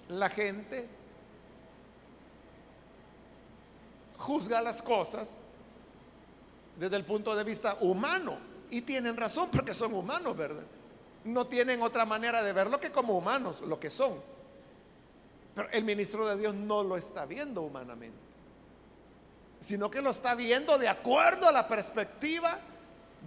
[0.09, 0.87] la gente
[4.19, 5.39] juzga las cosas
[6.77, 8.37] desde el punto de vista humano.
[8.69, 10.61] Y tienen razón porque son humanos, ¿verdad?
[11.23, 14.13] No tienen otra manera de verlo que como humanos, lo que son.
[15.55, 18.15] Pero el ministro de Dios no lo está viendo humanamente,
[19.59, 22.59] sino que lo está viendo de acuerdo a la perspectiva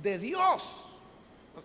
[0.01, 0.92] de Dios.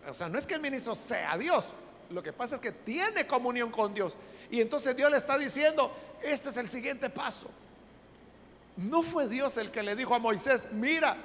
[0.08, 1.71] O sea, no es que el ministro sea Dios,
[2.10, 4.17] lo que pasa es que tiene comunión con Dios.
[4.50, 7.50] Y entonces Dios le está diciendo, este es el siguiente paso.
[8.78, 11.17] No fue Dios el que le dijo a Moisés, mira,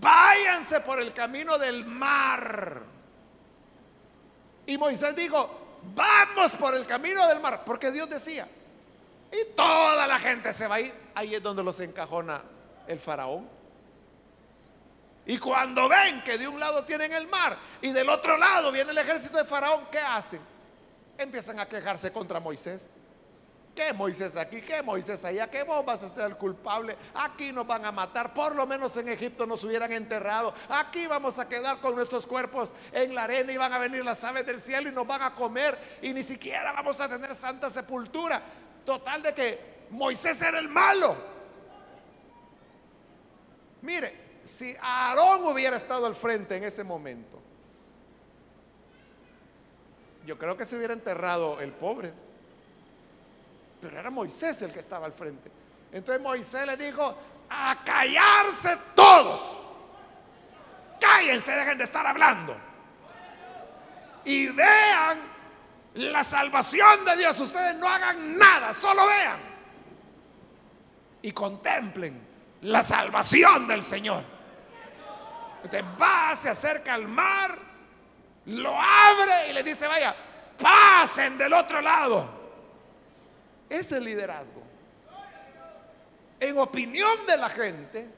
[0.00, 2.82] váyanse por el camino del mar.
[4.66, 8.48] Y Moisés dijo, vamos por el camino del mar, porque Dios decía.
[9.32, 10.92] Y toda la gente se va a ir.
[11.14, 12.42] Ahí es donde los encajona
[12.86, 13.59] el faraón.
[15.26, 18.90] Y cuando ven que de un lado tienen el mar y del otro lado viene
[18.90, 20.40] el ejército de Faraón, ¿qué hacen?
[21.18, 22.88] Empiezan a quejarse contra Moisés.
[23.74, 24.60] ¿Qué Moisés aquí?
[24.60, 25.48] ¿Qué Moisés allá?
[25.48, 26.96] ¿Qué vos vas a ser el culpable?
[27.14, 28.34] Aquí nos van a matar.
[28.34, 30.52] Por lo menos en Egipto nos hubieran enterrado.
[30.68, 34.22] Aquí vamos a quedar con nuestros cuerpos en la arena y van a venir las
[34.24, 35.78] aves del cielo y nos van a comer.
[36.02, 38.42] Y ni siquiera vamos a tener santa sepultura.
[38.84, 41.16] Total de que Moisés era el malo.
[43.82, 47.40] Mire, si Aarón hubiera estado al frente en ese momento,
[50.26, 52.12] yo creo que se hubiera enterrado el pobre.
[53.80, 55.50] Pero era Moisés el que estaba al frente.
[55.92, 57.16] Entonces Moisés le dijo,
[57.48, 59.62] a callarse todos.
[61.00, 62.54] Cállense, dejen de estar hablando.
[64.24, 65.18] Y vean
[65.94, 67.40] la salvación de Dios.
[67.40, 69.38] Ustedes no hagan nada, solo vean.
[71.22, 72.20] Y contemplen
[72.62, 74.39] la salvación del Señor.
[75.64, 77.58] Usted va, se acerca al mar,
[78.46, 80.14] lo abre y le dice, vaya,
[80.58, 82.28] pasen del otro lado.
[83.68, 84.62] Ese liderazgo.
[86.40, 88.08] En opinión de la gente,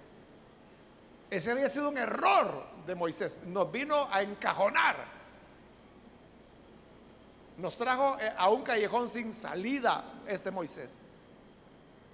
[1.29, 3.41] ese había sido un error de Moisés.
[3.47, 4.97] Nos vino a encajonar.
[7.59, 10.97] Nos trajo eh, a un callejón sin salida este Moisés.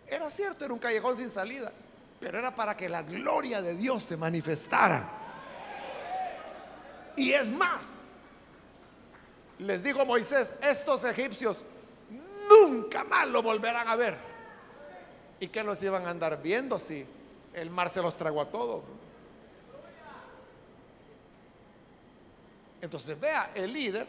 [0.06, 1.72] Era cierto, era un callejón sin salida.
[2.18, 5.17] pero era para que la gloria de Dios se manifestara.
[7.18, 8.04] Y es más,
[9.58, 11.64] les dijo Moisés, estos egipcios
[12.48, 14.16] nunca más lo volverán a ver.
[15.40, 17.04] ¿Y que los iban a andar viendo si
[17.52, 18.84] el mar se los tragó a todos?
[22.80, 24.06] Entonces, vea, el líder,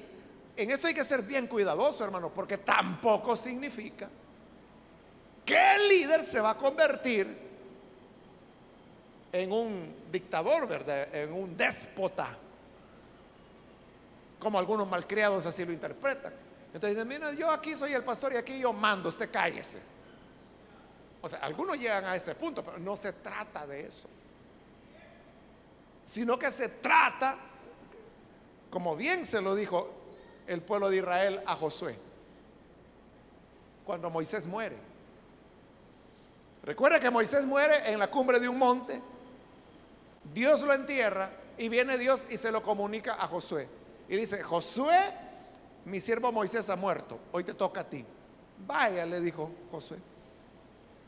[0.56, 4.08] en esto hay que ser bien cuidadoso, hermano, porque tampoco significa
[5.44, 7.50] que el líder se va a convertir
[9.32, 11.16] en un dictador, ¿verdad?
[11.16, 12.38] En un déspota,
[14.40, 16.34] como algunos malcriados así lo interpretan.
[16.74, 19.82] Entonces dicen, mira, yo aquí soy el pastor y aquí yo mando, usted cállese.
[21.22, 24.08] O sea, algunos llegan a ese punto, pero no se trata de eso.
[26.06, 27.36] Sino que se trata,
[28.70, 29.92] como bien se lo dijo
[30.48, 31.96] el pueblo de Israel a Josué,
[33.86, 34.78] cuando Moisés muere.
[36.64, 39.02] Recuerda que Moisés muere en la cumbre de un monte,
[40.34, 43.68] Dios lo entierra y viene Dios y se lo comunica a Josué.
[44.10, 44.98] Y dice, Josué,
[45.86, 48.04] mi siervo Moisés ha muerto, hoy te toca a ti.
[48.66, 50.00] Vaya, le dijo Josué.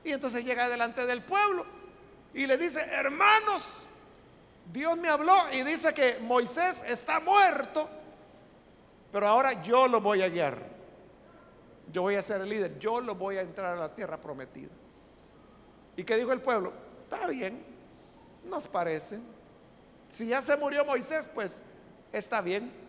[0.04, 1.66] Y entonces llega delante del pueblo
[2.34, 3.84] y le dice, hermanos,
[4.72, 7.90] Dios me habló y dice que Moisés está muerto,
[9.12, 10.72] pero ahora yo lo voy a guiar.
[11.92, 14.70] Yo voy a ser el líder, yo lo voy a entrar a la tierra prometida.
[15.98, 16.72] ¿Y qué dijo el pueblo?
[17.04, 17.66] Está bien,
[18.46, 19.20] nos parece.
[20.08, 21.62] Si ya se murió Moisés, pues
[22.14, 22.81] está bien.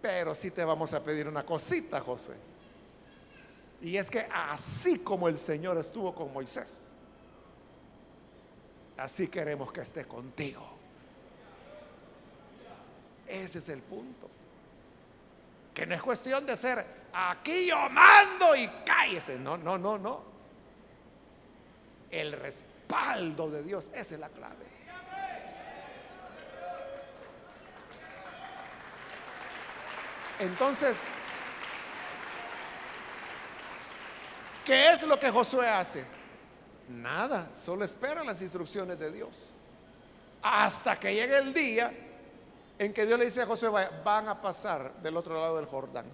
[0.00, 2.34] Pero sí te vamos a pedir una cosita, José.
[3.82, 6.94] Y es que así como el Señor estuvo con Moisés,
[8.96, 10.66] así queremos que esté contigo.
[13.26, 14.30] Ese es el punto.
[15.74, 19.38] Que no es cuestión de ser aquí yo mando y cállese.
[19.38, 20.22] No, no, no, no.
[22.10, 24.75] El respaldo de Dios, esa es la clave.
[30.38, 31.08] Entonces,
[34.64, 36.04] ¿qué es lo que Josué hace?
[36.88, 39.30] Nada, solo espera las instrucciones de Dios.
[40.42, 41.92] Hasta que llegue el día
[42.78, 46.04] en que Dios le dice a Josué, van a pasar del otro lado del Jordán.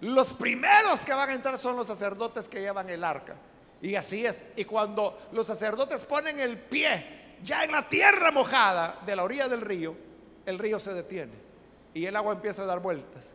[0.00, 3.36] Los primeros que van a entrar son los sacerdotes que llevan el arca.
[3.80, 4.48] Y así es.
[4.56, 9.48] Y cuando los sacerdotes ponen el pie ya en la tierra mojada de la orilla
[9.48, 9.96] del río,
[10.44, 11.47] el río se detiene
[11.94, 13.32] y el agua empieza a dar vueltas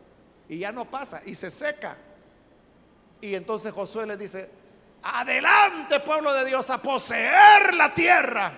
[0.48, 1.96] y ya no pasa y se seca.
[3.20, 4.50] Y entonces Josué le dice,
[5.02, 8.52] adelante pueblo de Dios a poseer la tierra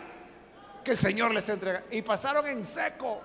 [0.84, 1.84] que el Señor les entrega.
[1.90, 3.20] Y pasaron en seco.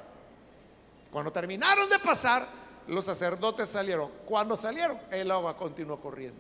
[1.12, 2.48] Cuando terminaron de pasar,
[2.88, 4.10] los sacerdotes salieron.
[4.26, 6.40] Cuando salieron, el agua continuó corriendo.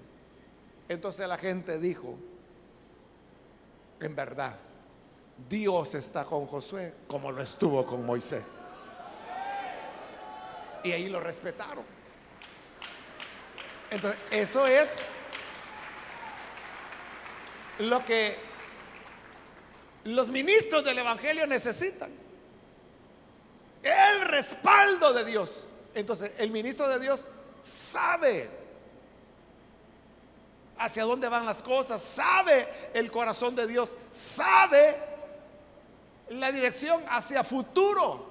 [0.88, 2.18] Entonces la gente dijo,
[4.00, 4.56] en verdad,
[5.50, 8.62] Dios está con Josué como lo estuvo con Moisés.
[10.84, 11.86] Y ahí lo respetaron.
[13.90, 15.12] Entonces, eso es
[17.80, 18.38] lo que
[20.06, 22.12] los ministros del Evangelio necesitan.
[23.84, 25.68] El respaldo de Dios.
[25.94, 27.28] Entonces, el ministro de Dios
[27.62, 28.50] sabe
[30.78, 34.98] hacia dónde van las cosas, sabe el corazón de Dios, sabe
[36.30, 38.31] la dirección hacia futuro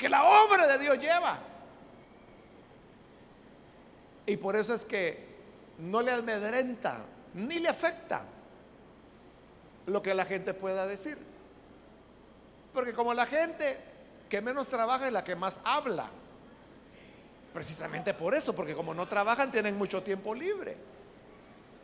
[0.00, 1.38] que la obra de Dios lleva.
[4.24, 5.28] Y por eso es que
[5.78, 8.22] no le amedrenta ni le afecta
[9.84, 11.18] lo que la gente pueda decir.
[12.72, 13.78] Porque como la gente
[14.30, 16.08] que menos trabaja es la que más habla.
[17.52, 20.78] Precisamente por eso, porque como no trabajan tienen mucho tiempo libre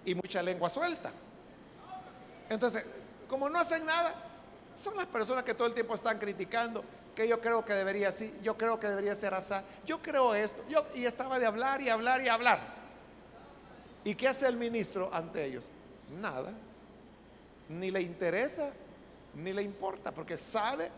[0.07, 1.12] y mucha lengua suelta.
[2.48, 2.83] Entonces,
[3.29, 4.14] como no hacen nada,
[4.74, 6.83] son las personas que todo el tiempo están criticando
[7.16, 9.55] que yo creo que debería así, yo creo que debería ser así,
[9.87, 12.61] yo creo esto, yo y estaba de hablar y hablar y hablar.
[14.05, 15.64] ¿Y qué hace el ministro ante ellos?
[16.20, 16.53] Nada.
[17.70, 18.70] Ni le interesa,
[19.34, 20.91] ni le importa, porque sabe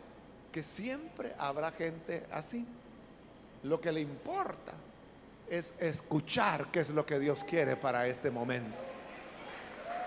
[0.53, 2.67] que siempre habrá gente así.
[3.63, 4.73] Lo que le importa
[5.49, 8.77] es escuchar qué es lo que Dios quiere para este momento.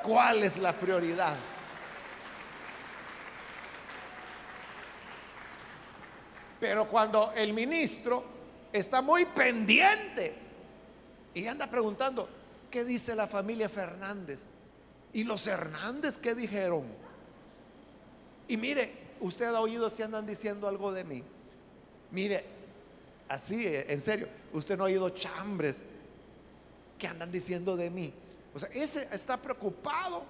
[0.04, 1.38] ¿Cuál es la prioridad?
[6.62, 8.24] Pero cuando el ministro
[8.72, 10.32] está muy pendiente
[11.34, 12.30] y anda preguntando,
[12.70, 14.44] ¿qué dice la familia Fernández?
[15.12, 16.84] ¿Y los Hernández qué dijeron?
[18.48, 21.24] Y mire, usted ha oído si andan diciendo algo de mí.
[22.12, 22.46] Mire,
[23.28, 25.84] así, en serio, usted no ha oído chambres
[27.00, 28.14] que andan diciendo de mí.
[28.54, 30.22] O sea, ese está preocupado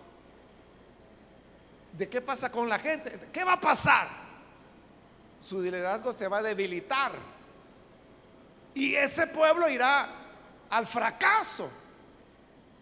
[1.92, 3.20] de qué pasa con la gente.
[3.34, 4.31] ¿Qué va a pasar?
[5.42, 7.14] Su liderazgo se va a debilitar.
[8.76, 10.08] Y ese pueblo irá
[10.70, 11.68] al fracaso.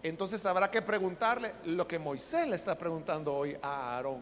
[0.03, 4.22] Entonces habrá que preguntarle lo que Moisés le está preguntando hoy a Aarón.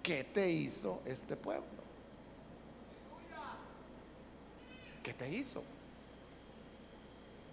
[0.00, 1.66] ¿Qué te hizo este pueblo?
[5.02, 5.64] ¿Qué te hizo?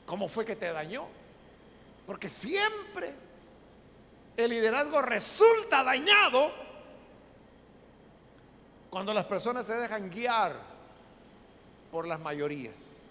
[0.06, 1.08] ¿Cómo fue que te dañó?
[2.06, 3.14] Porque siempre
[4.38, 6.65] el liderazgo resulta dañado
[8.96, 10.56] cuando las personas se dejan guiar
[11.92, 13.02] por las mayorías.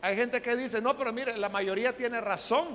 [0.00, 2.68] Hay gente que dice, no, pero mire, la mayoría tiene razón.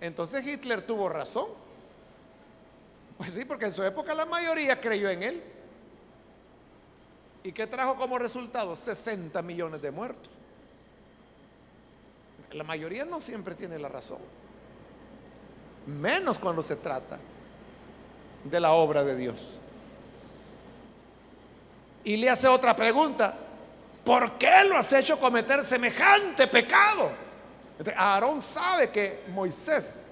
[0.00, 1.48] Entonces Hitler tuvo razón.
[3.16, 5.42] Pues sí, porque en su época la mayoría creyó en él.
[7.42, 8.76] ¿Y qué trajo como resultado?
[8.76, 10.30] 60 millones de muertos.
[12.52, 14.20] La mayoría no siempre tiene la razón.
[15.88, 17.18] Menos cuando se trata
[18.50, 19.58] de la obra de Dios.
[22.04, 23.34] Y le hace otra pregunta.
[24.04, 27.10] ¿Por qué lo has hecho cometer semejante pecado?
[27.96, 30.10] Aarón sabe que Moisés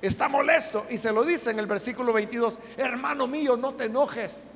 [0.00, 4.54] está molesto y se lo dice en el versículo 22, hermano mío, no te enojes.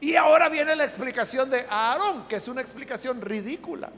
[0.00, 3.90] Y ahora viene la explicación de Aarón, que es una explicación ridícula.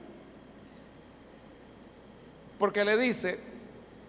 [2.59, 3.39] Porque le dice,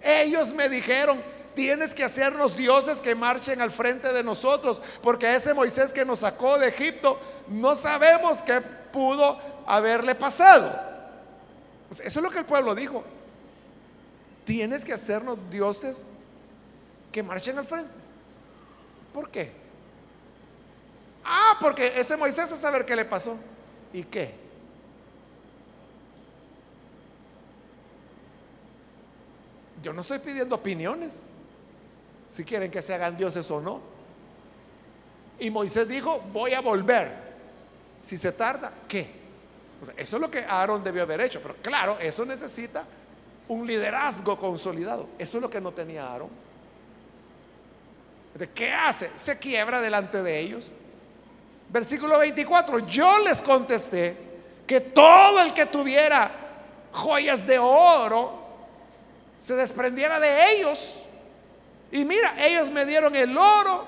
[0.02, 1.22] ellos me dijeron,
[1.54, 6.20] tienes que hacernos dioses que marchen al frente de nosotros, porque ese Moisés que nos
[6.20, 10.72] sacó de Egipto, no sabemos qué pudo haberle pasado.
[11.90, 13.04] eso es lo que el pueblo dijo.
[14.46, 16.06] Tienes que hacernos dioses
[17.12, 17.92] que marchen al frente.
[19.14, 19.52] ¿Por qué?
[21.24, 23.38] Ah, porque ese Moisés a saber qué le pasó.
[23.94, 24.42] ¿Y qué?
[29.82, 31.26] Yo no estoy pidiendo opiniones,
[32.32, 33.82] si quieren que se hagan dioses o no.
[35.38, 37.12] Y Moisés dijo, voy a volver.
[38.02, 39.20] Si se tarda, ¿qué?
[39.98, 41.42] eso es lo que Aarón debió haber hecho.
[41.42, 42.86] Pero claro, eso necesita
[43.50, 45.10] un liderazgo consolidado.
[45.20, 46.30] Eso es lo que no tenía Aarón.
[48.34, 49.12] ¿De qué hace?
[49.16, 50.72] Se quiebra delante de ellos.
[51.68, 54.16] Versículo 24, yo les contesté
[54.66, 56.32] que todo el que tuviera
[56.94, 58.40] joyas de oro
[59.38, 61.10] se desprendiera de ellos.
[61.92, 63.86] Y mira, ellos me dieron el oro,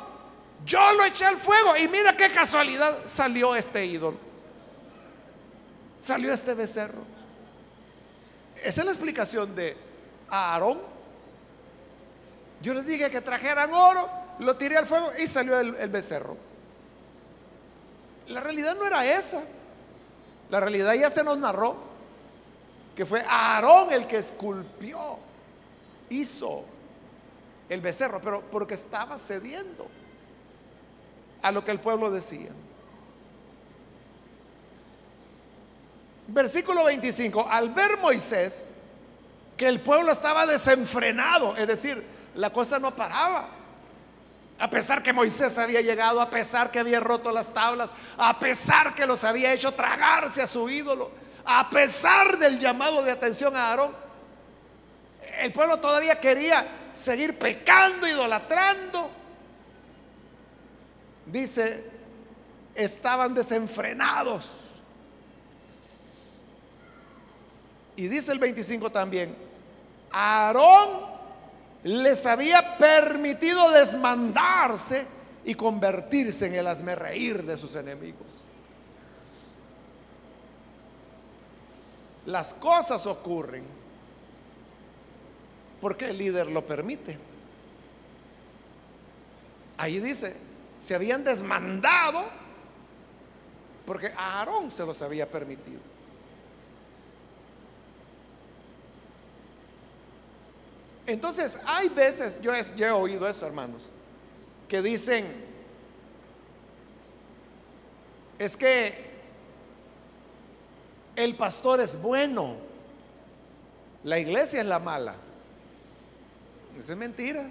[0.66, 4.18] yo lo eché al fuego y mira qué casualidad salió este ídolo.
[5.99, 7.01] Salió este becerro.
[8.62, 9.78] Esa es la explicación de
[10.30, 10.80] Aarón.
[12.62, 16.36] Yo les dije que trajeran oro, lo tiré al fuego y salió el, el becerro.
[18.28, 19.43] La realidad no era esa.
[20.49, 21.93] La realidad ya se nos narró
[22.95, 25.18] que fue Aarón el que esculpió
[26.10, 26.66] hizo
[27.70, 29.88] el becerro, pero porque estaba cediendo
[31.41, 32.49] a lo que el pueblo decía.
[36.28, 38.70] Versículo 25, al ver Moisés
[39.57, 42.03] que el pueblo estaba desenfrenado, es decir,
[42.36, 43.47] la cosa no paraba.
[44.57, 48.95] A pesar que Moisés había llegado, a pesar que había roto las tablas, a pesar
[48.95, 51.11] que los había hecho tragarse a su ídolo,
[51.45, 53.91] a pesar del llamado de atención a Aarón,
[55.39, 59.10] el pueblo todavía quería seguir pecando, idolatrando.
[61.26, 61.84] Dice,
[62.76, 64.60] estaban desenfrenados.
[67.96, 69.36] Y dice el 25 también,
[70.12, 71.14] Aarón
[71.84, 75.06] les había permitido desmandarse
[75.46, 78.44] y convertirse en el reír de sus enemigos.
[82.26, 83.83] Las cosas ocurren
[85.84, 87.18] porque el líder lo permite.
[89.78, 90.34] Ahí dice,
[90.80, 92.24] se habían desmandado
[93.86, 95.82] porque Aarón se los había permitido.
[101.06, 103.90] Entonces, hay veces, yo he, yo he oído eso, hermanos,
[104.70, 105.26] que dicen,
[108.40, 109.12] es que
[111.18, 112.56] el pastor es bueno,
[114.06, 115.16] la iglesia es la mala.
[116.80, 117.50] Eso es mentira.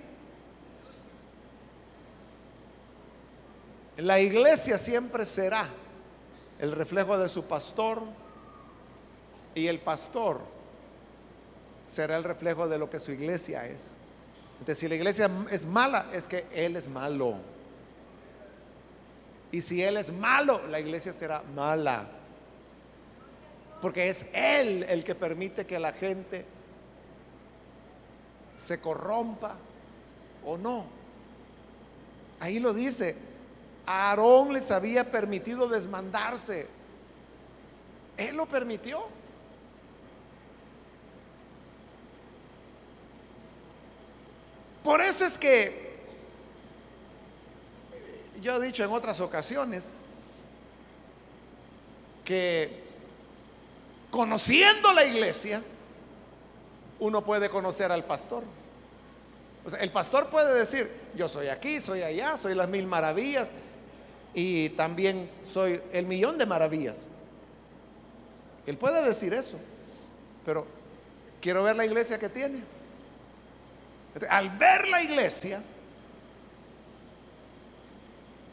[3.98, 5.66] La iglesia siempre será
[6.58, 8.02] el reflejo de su pastor
[9.54, 10.40] y el pastor
[11.84, 13.90] será el reflejo de lo que su iglesia es.
[14.52, 17.34] Entonces, si la iglesia es mala, es que Él es malo.
[19.50, 22.06] Y si Él es malo, la iglesia será mala.
[23.82, 26.46] Porque es Él el que permite que la gente
[28.56, 29.56] se corrompa
[30.44, 30.84] o no.
[32.40, 33.16] Ahí lo dice,
[33.86, 36.66] Aarón les había permitido desmandarse.
[38.16, 39.06] Él lo permitió.
[44.82, 45.92] Por eso es que
[48.40, 49.92] yo he dicho en otras ocasiones
[52.24, 52.82] que
[54.10, 55.62] conociendo la iglesia,
[57.02, 58.44] uno puede conocer al pastor.
[59.64, 63.52] O sea, el pastor puede decir, yo soy aquí, soy allá, soy las mil maravillas
[64.34, 67.08] y también soy el millón de maravillas.
[68.66, 69.56] Él puede decir eso,
[70.44, 70.64] pero
[71.40, 72.62] quiero ver la iglesia que tiene.
[74.30, 75.60] Al ver la iglesia,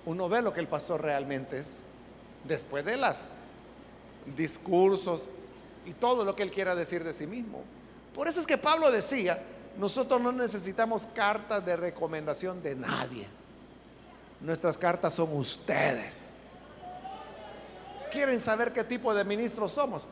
[0.07, 1.83] uno ve lo que el pastor realmente es,
[2.45, 3.29] después de los
[4.35, 5.29] discursos
[5.85, 7.63] y todo lo que él quiera decir de sí mismo.
[8.13, 9.41] Por eso es que Pablo decía,
[9.77, 13.27] nosotros no necesitamos cartas de recomendación de nadie.
[14.41, 16.21] Nuestras cartas son ustedes.
[18.11, 20.05] ¿Quieren saber qué tipo de ministros somos?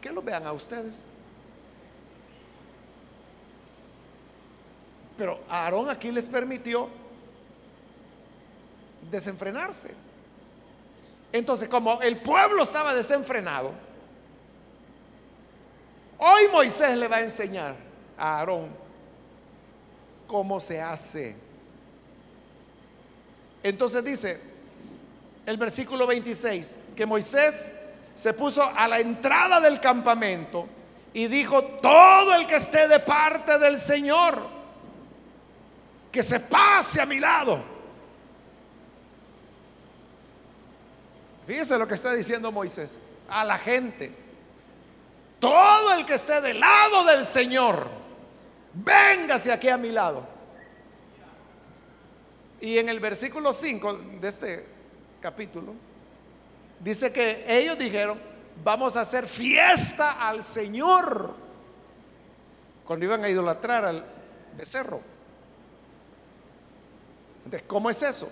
[0.00, 1.06] Que lo vean a ustedes.
[5.16, 6.88] Pero Aarón aquí les permitió
[9.10, 9.94] desenfrenarse.
[11.32, 13.72] Entonces, como el pueblo estaba desenfrenado,
[16.22, 17.76] hoy Moisés le va a enseñar
[18.16, 18.68] a Aarón
[20.26, 21.36] cómo se hace.
[23.62, 24.40] Entonces dice
[25.44, 27.74] el versículo 26 que Moisés
[28.14, 30.68] se puso a la entrada del campamento
[31.12, 34.38] y dijo, todo el que esté de parte del Señor,
[36.10, 37.62] que se pase a mi lado.
[41.46, 42.98] Fíjese lo que está diciendo Moisés
[43.28, 44.21] a la gente.
[45.42, 47.88] Todo el que esté del lado del Señor,
[48.74, 50.24] véngase aquí a mi lado.
[52.60, 54.66] Y en el versículo 5 de este
[55.20, 55.74] capítulo,
[56.78, 58.20] dice que ellos dijeron,
[58.62, 61.34] vamos a hacer fiesta al Señor.
[62.84, 64.06] Cuando iban a idolatrar al
[64.56, 65.00] becerro.
[67.38, 68.30] Entonces, ¿cómo es eso?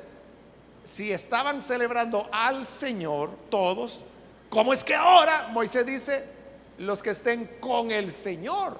[0.84, 4.04] Si estaban celebrando al Señor todos,
[4.48, 6.39] ¿cómo es que ahora Moisés dice
[6.81, 8.78] los que estén con el Señor?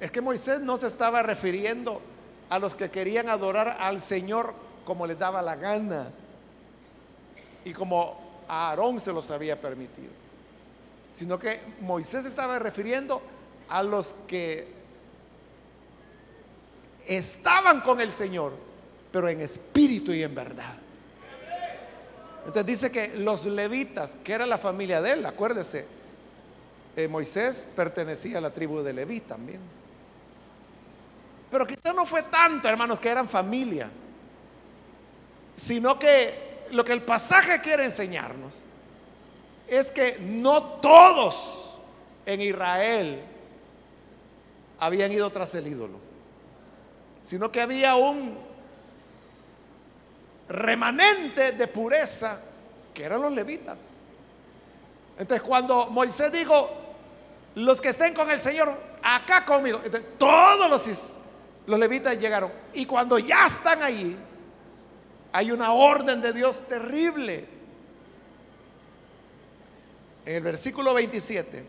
[0.00, 2.00] Es que Moisés no se estaba refiriendo
[2.48, 4.54] a los que querían adorar al Señor
[4.86, 6.10] como les daba la gana
[7.64, 10.10] y como Aarón se los había permitido,
[11.12, 13.20] sino que Moisés estaba refiriendo
[13.68, 14.66] a los que
[17.06, 18.54] estaban con el Señor,
[19.12, 20.74] pero en espíritu y en verdad.
[22.46, 25.86] Entonces dice que los levitas, que era la familia de él, acuérdese,
[26.96, 29.60] eh, Moisés pertenecía a la tribu de Leví también.
[31.50, 33.90] Pero quizá no fue tanto, hermanos, que eran familia,
[35.54, 38.54] sino que lo que el pasaje quiere enseñarnos
[39.68, 41.78] es que no todos
[42.26, 43.22] en Israel
[44.78, 46.10] habían ido tras el ídolo
[47.22, 48.38] sino que había un
[50.50, 52.40] remanente de pureza
[52.92, 53.94] que eran los levitas.
[55.18, 56.68] Entonces cuando Moisés dijo,
[57.54, 59.80] los que estén con el Señor, acá conmigo,
[60.18, 61.18] todos los,
[61.66, 62.50] los levitas llegaron.
[62.74, 64.16] Y cuando ya están ahí,
[65.32, 67.46] hay una orden de Dios terrible.
[70.24, 71.64] En el versículo 27,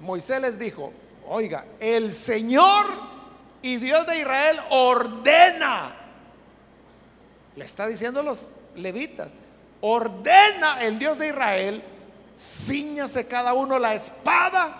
[0.00, 0.92] Moisés les dijo,
[1.28, 2.86] oiga, el Señor
[3.62, 6.05] y Dios de Israel ordena,
[7.56, 9.28] le está diciendo los levitas,
[9.80, 11.82] ordena el Dios de Israel,
[12.36, 14.76] ciñase cada uno la espada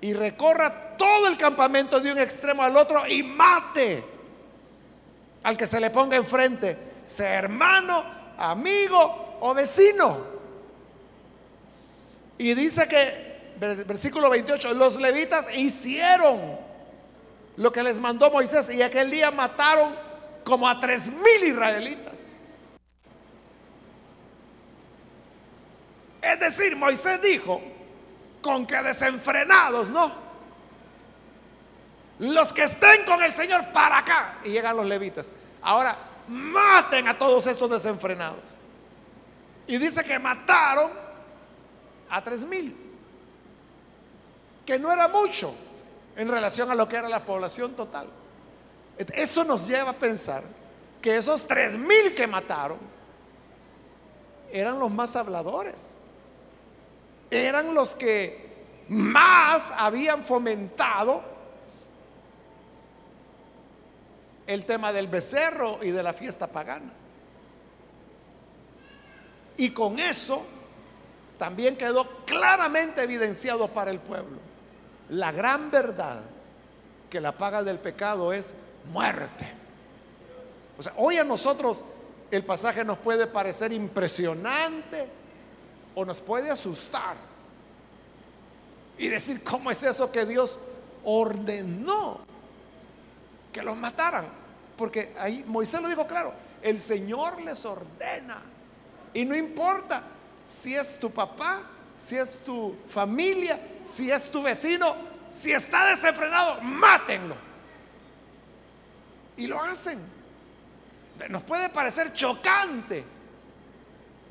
[0.00, 4.04] y recorra todo el campamento de un extremo al otro y mate
[5.44, 8.02] al que se le ponga enfrente, sea hermano,
[8.36, 10.36] amigo o vecino.
[12.36, 13.54] Y dice que,
[13.86, 16.58] versículo 28, los levitas hicieron
[17.56, 20.05] lo que les mandó Moisés y aquel día mataron
[20.46, 22.30] como a tres mil israelitas.
[26.22, 27.60] Es decir, Moisés dijo,
[28.40, 30.12] con que desenfrenados, ¿no?
[32.20, 34.38] Los que estén con el Señor para acá.
[34.44, 35.32] Y llegan los levitas.
[35.62, 35.96] Ahora,
[36.28, 38.38] maten a todos estos desenfrenados.
[39.66, 40.92] Y dice que mataron
[42.08, 42.76] a tres mil.
[44.64, 45.52] Que no era mucho
[46.14, 48.06] en relación a lo que era la población total.
[48.98, 50.42] Eso nos lleva a pensar
[51.02, 52.78] que esos tres mil que mataron
[54.52, 55.96] eran los más habladores,
[57.30, 58.46] eran los que
[58.88, 61.22] más habían fomentado
[64.46, 66.92] el tema del becerro y de la fiesta pagana.
[69.56, 70.44] Y con eso
[71.38, 74.46] también quedó claramente evidenciado para el pueblo
[75.08, 76.22] la gran verdad
[77.10, 78.54] que la paga del pecado es
[78.92, 79.52] muerte.
[80.78, 81.84] O sea, hoy a nosotros
[82.30, 85.08] el pasaje nos puede parecer impresionante
[85.94, 87.16] o nos puede asustar
[88.98, 90.58] y decir, ¿cómo es eso que Dios
[91.04, 92.20] ordenó
[93.52, 94.26] que los mataran?
[94.76, 96.32] Porque ahí Moisés lo dijo claro,
[96.62, 98.42] el Señor les ordena
[99.14, 100.02] y no importa
[100.46, 101.62] si es tu papá,
[101.96, 104.94] si es tu familia, si es tu vecino,
[105.30, 107.45] si está desenfrenado, mátenlo.
[109.36, 109.98] Y lo hacen.
[111.28, 113.04] Nos puede parecer chocante,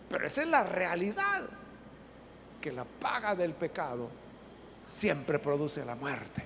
[0.10, 1.42] pero esa es la realidad,
[2.62, 4.10] que la paga del pecado
[4.86, 6.44] siempre produce la muerte.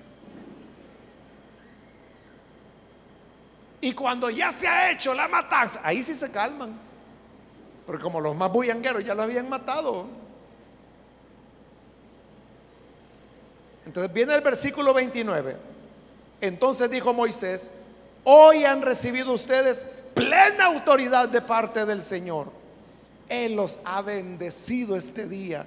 [3.82, 6.78] Y cuando ya se ha hecho la matanza, ahí sí se calman.
[7.86, 10.06] Porque como los más bullangueros ya lo habían matado.
[13.86, 15.56] Entonces viene el versículo 29.
[16.42, 17.70] Entonces dijo Moisés,
[18.24, 22.50] hoy han recibido ustedes plena autoridad de parte del Señor.
[23.28, 25.66] Él los ha bendecido este día,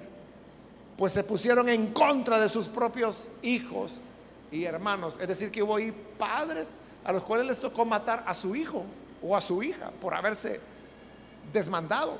[0.96, 4.00] pues se pusieron en contra de sus propios hijos
[4.52, 5.18] y hermanos.
[5.20, 6.74] Es decir, que hubo ahí padres
[7.04, 8.84] a los cuales les tocó matar a su hijo
[9.22, 10.60] o a su hija por haberse
[11.52, 12.18] desmandado.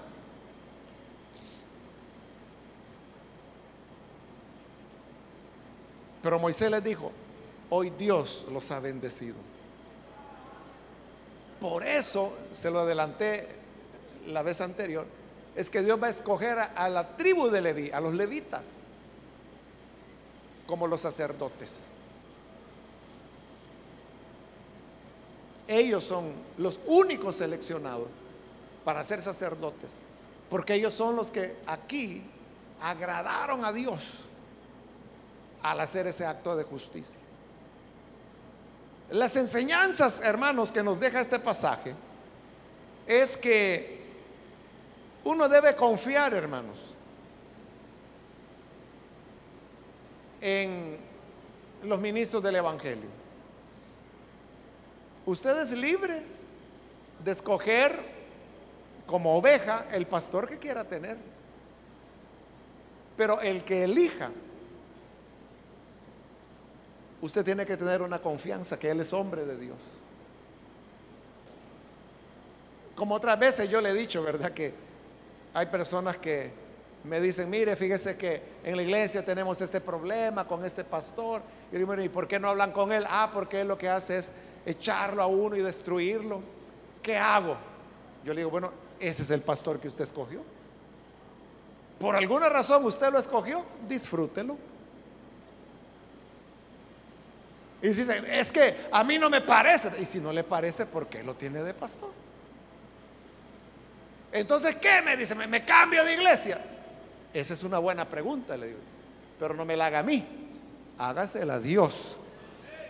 [6.22, 7.12] Pero Moisés les dijo,
[7.68, 9.36] hoy Dios los ha bendecido.
[11.64, 13.48] Por eso, se lo adelanté
[14.26, 15.06] la vez anterior,
[15.56, 18.80] es que Dios va a escoger a, la tribu de Leví, a los levitas,
[20.66, 21.84] como los sacerdotes.
[25.66, 28.08] Ellos son los únicos seleccionados
[28.84, 29.96] para ser sacerdotes,
[30.50, 32.24] porque ellos son los que aquí
[32.82, 34.16] agradaron a Dios
[35.62, 37.23] al hacer ese acto de justicia.
[39.10, 41.94] Las enseñanzas, hermanos, que nos deja este pasaje
[43.06, 44.02] es que
[45.24, 46.78] uno debe confiar, hermanos,
[50.40, 50.98] en
[51.82, 53.08] los ministros del Evangelio.
[55.26, 56.22] Usted es libre
[57.24, 58.14] de escoger
[59.06, 61.16] como oveja el pastor que quiera tener.
[63.16, 64.30] Pero el que elija
[67.24, 69.78] usted tiene que tener una confianza que Él es hombre de Dios.
[72.94, 74.52] Como otras veces yo le he dicho, ¿verdad?
[74.52, 74.74] Que
[75.54, 76.52] hay personas que
[77.04, 81.42] me dicen, mire, fíjese que en la iglesia tenemos este problema con este pastor.
[81.70, 83.06] Y yo digo, ¿y por qué no hablan con él?
[83.08, 84.30] Ah, porque él lo que hace es
[84.66, 86.40] echarlo a uno y destruirlo.
[87.02, 87.56] ¿Qué hago?
[88.22, 88.70] Yo le digo, bueno,
[89.00, 90.42] ese es el pastor que usted escogió.
[91.98, 94.56] Por alguna razón usted lo escogió, disfrútelo.
[97.84, 99.90] Y dice, es que a mí no me parece.
[100.00, 102.10] Y si no le parece, ¿por qué lo tiene de pastor?
[104.32, 105.34] Entonces, ¿qué me dice?
[105.34, 106.58] ¿Me, cambio de iglesia?
[107.34, 108.78] Esa es una buena pregunta, le digo.
[109.38, 110.24] Pero no me la haga a mí.
[110.96, 112.16] Hágasela a Dios.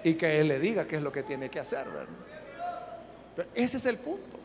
[0.05, 1.87] Y que Él le diga qué es lo que tiene que hacer.
[3.35, 4.39] Pero ese es el punto.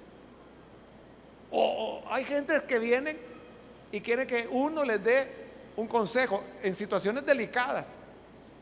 [1.52, 3.20] o hay gente que vienen
[3.92, 5.28] y quiere que uno les dé
[5.76, 8.02] un consejo en situaciones delicadas.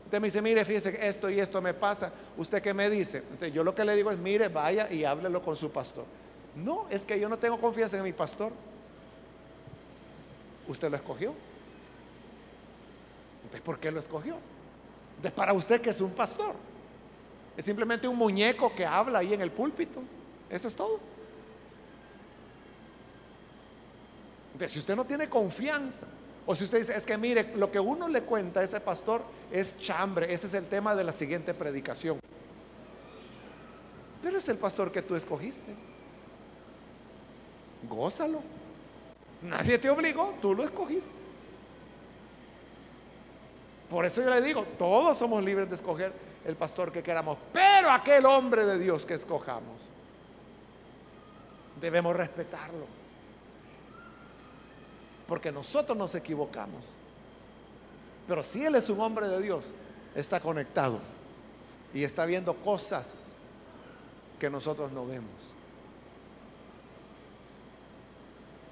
[0.08, 2.10] Usted me dice, mire, fíjese esto y esto me pasa.
[2.38, 3.22] ¿Usted qué me dice?
[3.52, 6.06] yo lo que le digo es, mire, vaya y háblelo con su pastor.
[6.56, 8.50] No, es que yo no tengo confianza en mi pastor.
[10.66, 11.34] Usted lo escogió.
[13.42, 14.36] Entonces, ¿por qué lo escogió?
[15.16, 16.54] Entonces, para usted que es un pastor.
[17.54, 20.00] Es simplemente un muñeco que habla ahí en el púlpito.
[20.48, 21.00] Eso es todo.
[24.54, 26.06] Entonces, si usted no tiene confianza
[26.50, 29.22] o si usted dice, es que mire, lo que uno le cuenta a ese pastor
[29.52, 32.18] es chambre, ese es el tema de la siguiente predicación.
[34.22, 35.74] Pero es el pastor que tú escogiste.
[37.86, 38.40] Gózalo.
[39.42, 41.12] Nadie te obligó, tú lo escogiste.
[43.90, 46.14] Por eso yo le digo, todos somos libres de escoger
[46.46, 49.82] el pastor que queramos, pero aquel hombre de Dios que escojamos,
[51.78, 52.97] debemos respetarlo
[55.28, 56.86] porque nosotros nos equivocamos.
[58.26, 59.66] Pero si Él es un hombre de Dios,
[60.14, 60.98] está conectado
[61.92, 63.32] y está viendo cosas
[64.38, 65.30] que nosotros no vemos.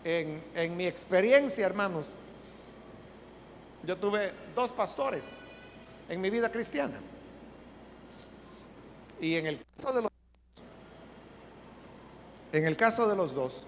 [0.02, 2.14] En, en mi experiencia, hermanos,
[3.84, 5.42] yo tuve dos pastores
[6.09, 6.98] en mi vida cristiana.
[9.20, 10.11] Y en el caso de los
[12.52, 13.66] en el caso de los dos,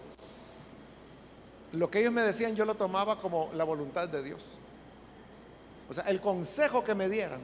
[1.72, 4.44] lo que ellos me decían yo lo tomaba como la voluntad de Dios.
[5.88, 7.40] O sea, el consejo que me dieran.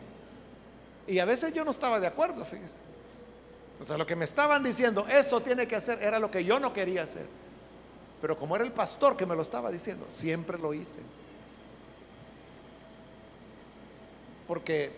[1.07, 2.81] Y a veces yo no estaba de acuerdo, fíjese.
[3.81, 6.61] O sea, lo que me estaban diciendo, esto tiene que hacer, era lo que yo
[6.61, 7.27] no quería hacer.
[8.21, 11.01] Pero como era el pastor que me lo estaba diciendo, siempre lo hice.
[14.47, 14.93] Porque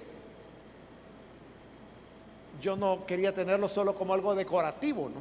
[2.61, 5.20] yo no quería tenerlo solo como algo decorativo, ¿no?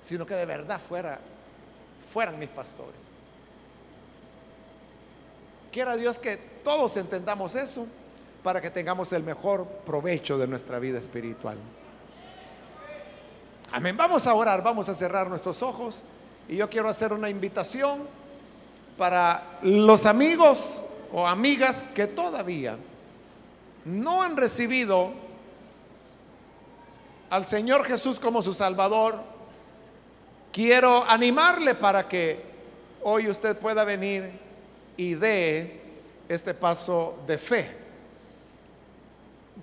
[0.00, 1.20] Sino que de verdad fuera,
[2.12, 3.00] fueran mis pastores.
[5.72, 7.86] Quiera Dios que todos entendamos eso
[8.42, 11.58] para que tengamos el mejor provecho de nuestra vida espiritual.
[13.70, 13.96] Amén.
[13.96, 16.02] Vamos a orar, vamos a cerrar nuestros ojos
[16.48, 18.06] y yo quiero hacer una invitación
[18.96, 20.82] para los amigos
[21.12, 22.78] o amigas que todavía
[23.84, 25.12] no han recibido
[27.30, 29.37] al Señor Jesús como su Salvador.
[30.52, 32.42] Quiero animarle para que
[33.02, 34.30] hoy usted pueda venir
[34.96, 35.80] y dé
[36.28, 37.88] este paso de fe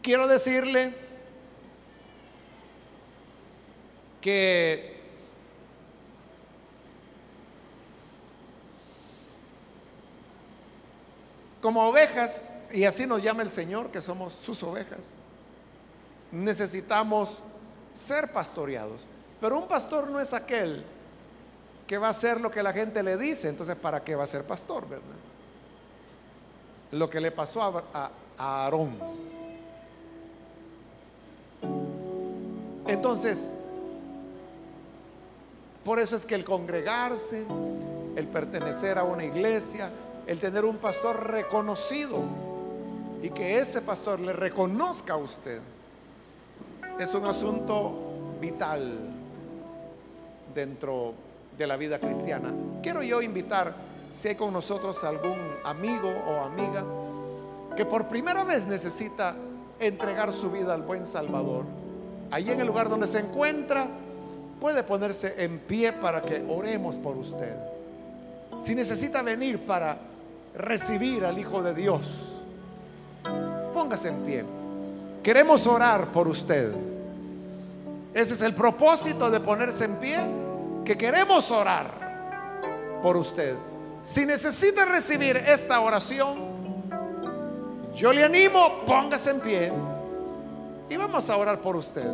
[0.06, 0.94] quiero decirle
[4.22, 5.02] que
[11.60, 15.10] como ovejas, y así nos llama el Señor, que somos sus ovejas,
[16.32, 17.42] necesitamos
[17.94, 19.02] ser pastoreados.
[19.46, 20.84] Pero un pastor no es aquel
[21.86, 24.26] que va a hacer lo que la gente le dice, entonces ¿para qué va a
[24.26, 25.06] ser pastor, verdad?
[26.94, 28.98] Lo que le pasó a, a, a Aarón.
[32.88, 33.58] Entonces,
[35.84, 37.46] por eso es que el congregarse,
[38.16, 39.92] el pertenecer a una iglesia,
[40.26, 42.24] el tener un pastor reconocido
[43.22, 45.62] y que ese pastor le reconozca a usted,
[47.00, 47.94] es un asunto
[48.42, 49.15] vital
[50.56, 51.14] dentro
[51.58, 52.52] de la vida cristiana.
[52.82, 53.76] Quiero yo invitar,
[54.10, 56.84] si hay con nosotros algún amigo o amiga
[57.76, 59.36] que por primera vez necesita
[59.80, 61.66] entregar su vida al buen Salvador,
[62.32, 63.88] Allí en el lugar donde se encuentra,
[64.60, 67.56] puede ponerse en pie para que oremos por usted.
[68.60, 69.98] Si necesita venir para
[70.56, 72.42] recibir al Hijo de Dios,
[73.74, 74.46] póngase en pie.
[75.22, 76.72] Queremos orar por usted.
[78.14, 80.18] Ese es el propósito de ponerse en pie,
[80.86, 83.56] que queremos orar por usted.
[84.02, 86.38] Si necesita recibir esta oración,
[87.94, 89.74] yo le animo, póngase en pie
[90.90, 92.10] y vamos a orar por usted.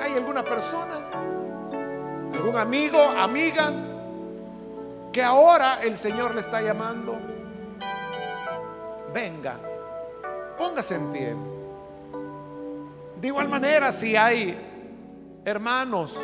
[0.00, 1.10] ¿Hay alguna persona?
[2.32, 3.72] ¿Algún amigo, amiga?
[5.12, 7.18] Que ahora el Señor le está llamando.
[9.12, 9.58] Venga,
[10.56, 11.34] póngase en pie.
[13.20, 14.56] De igual manera, si hay
[15.44, 16.16] hermanos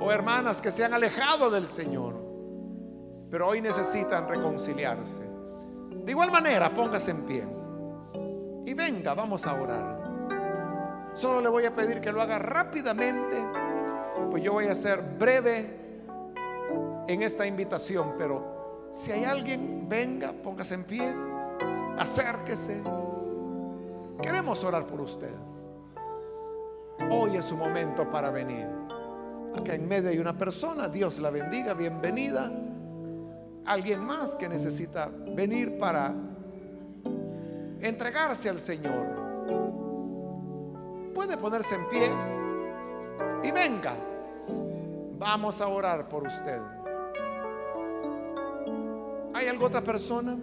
[0.00, 2.14] o hermanas que se han alejado del Señor,
[3.30, 5.22] pero hoy necesitan reconciliarse.
[5.90, 7.46] De igual manera, póngase en pie.
[8.64, 11.10] Y venga, vamos a orar.
[11.14, 13.36] Solo le voy a pedir que lo haga rápidamente,
[14.30, 15.86] pues yo voy a ser breve
[17.08, 21.14] en esta invitación, pero si hay alguien, venga, póngase en pie,
[21.98, 22.82] acérquese.
[24.22, 25.34] Queremos orar por usted.
[27.10, 28.75] Hoy es su momento para venir.
[29.56, 32.52] Acá en medio hay una persona, Dios la bendiga, bienvenida.
[33.64, 36.14] Alguien más que necesita venir para
[37.80, 39.26] entregarse al Señor
[41.14, 42.10] puede ponerse en pie
[43.42, 43.96] y venga.
[45.18, 46.60] Vamos a orar por usted.
[49.32, 50.36] ¿Hay alguna otra persona?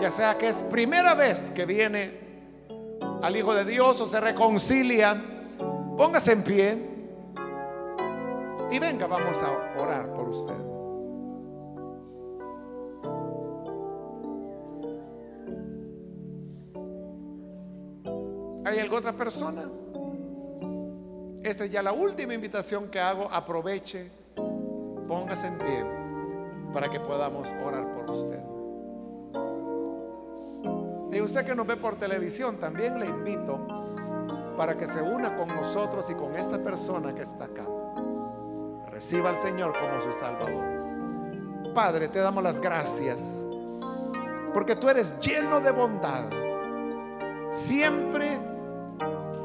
[0.00, 2.20] Ya sea que es primera vez que viene
[3.22, 5.33] al Hijo de Dios o se reconcilia,
[5.96, 6.94] póngase en pie
[8.70, 10.54] y venga, vamos a orar por usted.
[18.64, 19.62] ¿Hay alguna otra persona?
[21.42, 23.30] Esta es ya la última invitación que hago.
[23.30, 24.10] Aproveche,
[25.06, 25.84] póngase en pie
[26.72, 28.40] para que podamos orar por usted.
[31.12, 33.73] Y usted que nos ve por televisión, también le invito
[34.56, 37.64] para que se una con nosotros y con esta persona que está acá.
[38.90, 41.72] Reciba al Señor como su Salvador.
[41.74, 43.44] Padre, te damos las gracias
[44.54, 46.26] porque tú eres lleno de bondad.
[47.50, 48.38] Siempre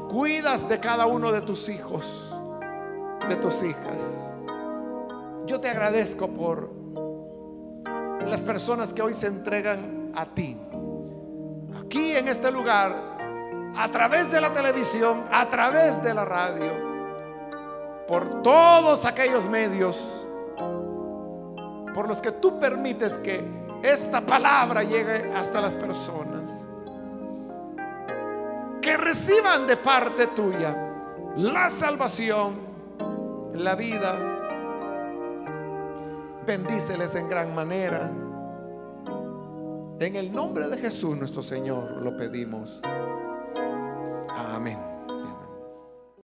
[0.08, 2.32] cuidas de cada uno de tus hijos,
[3.28, 4.28] de tus hijas.
[5.46, 6.70] Yo te agradezco por
[8.24, 10.56] las personas que hoy se entregan a ti.
[11.84, 13.09] Aquí en este lugar
[13.76, 16.72] a través de la televisión, a través de la radio,
[18.06, 20.20] por todos aquellos medios
[21.94, 23.42] por los que tú permites que
[23.82, 26.66] esta palabra llegue hasta las personas.
[28.80, 30.76] Que reciban de parte tuya
[31.36, 32.56] la salvación,
[33.54, 34.16] la vida.
[36.46, 38.10] Bendíceles en gran manera.
[39.98, 42.80] En el nombre de Jesús nuestro Señor lo pedimos.
[44.60, 44.89] Amén.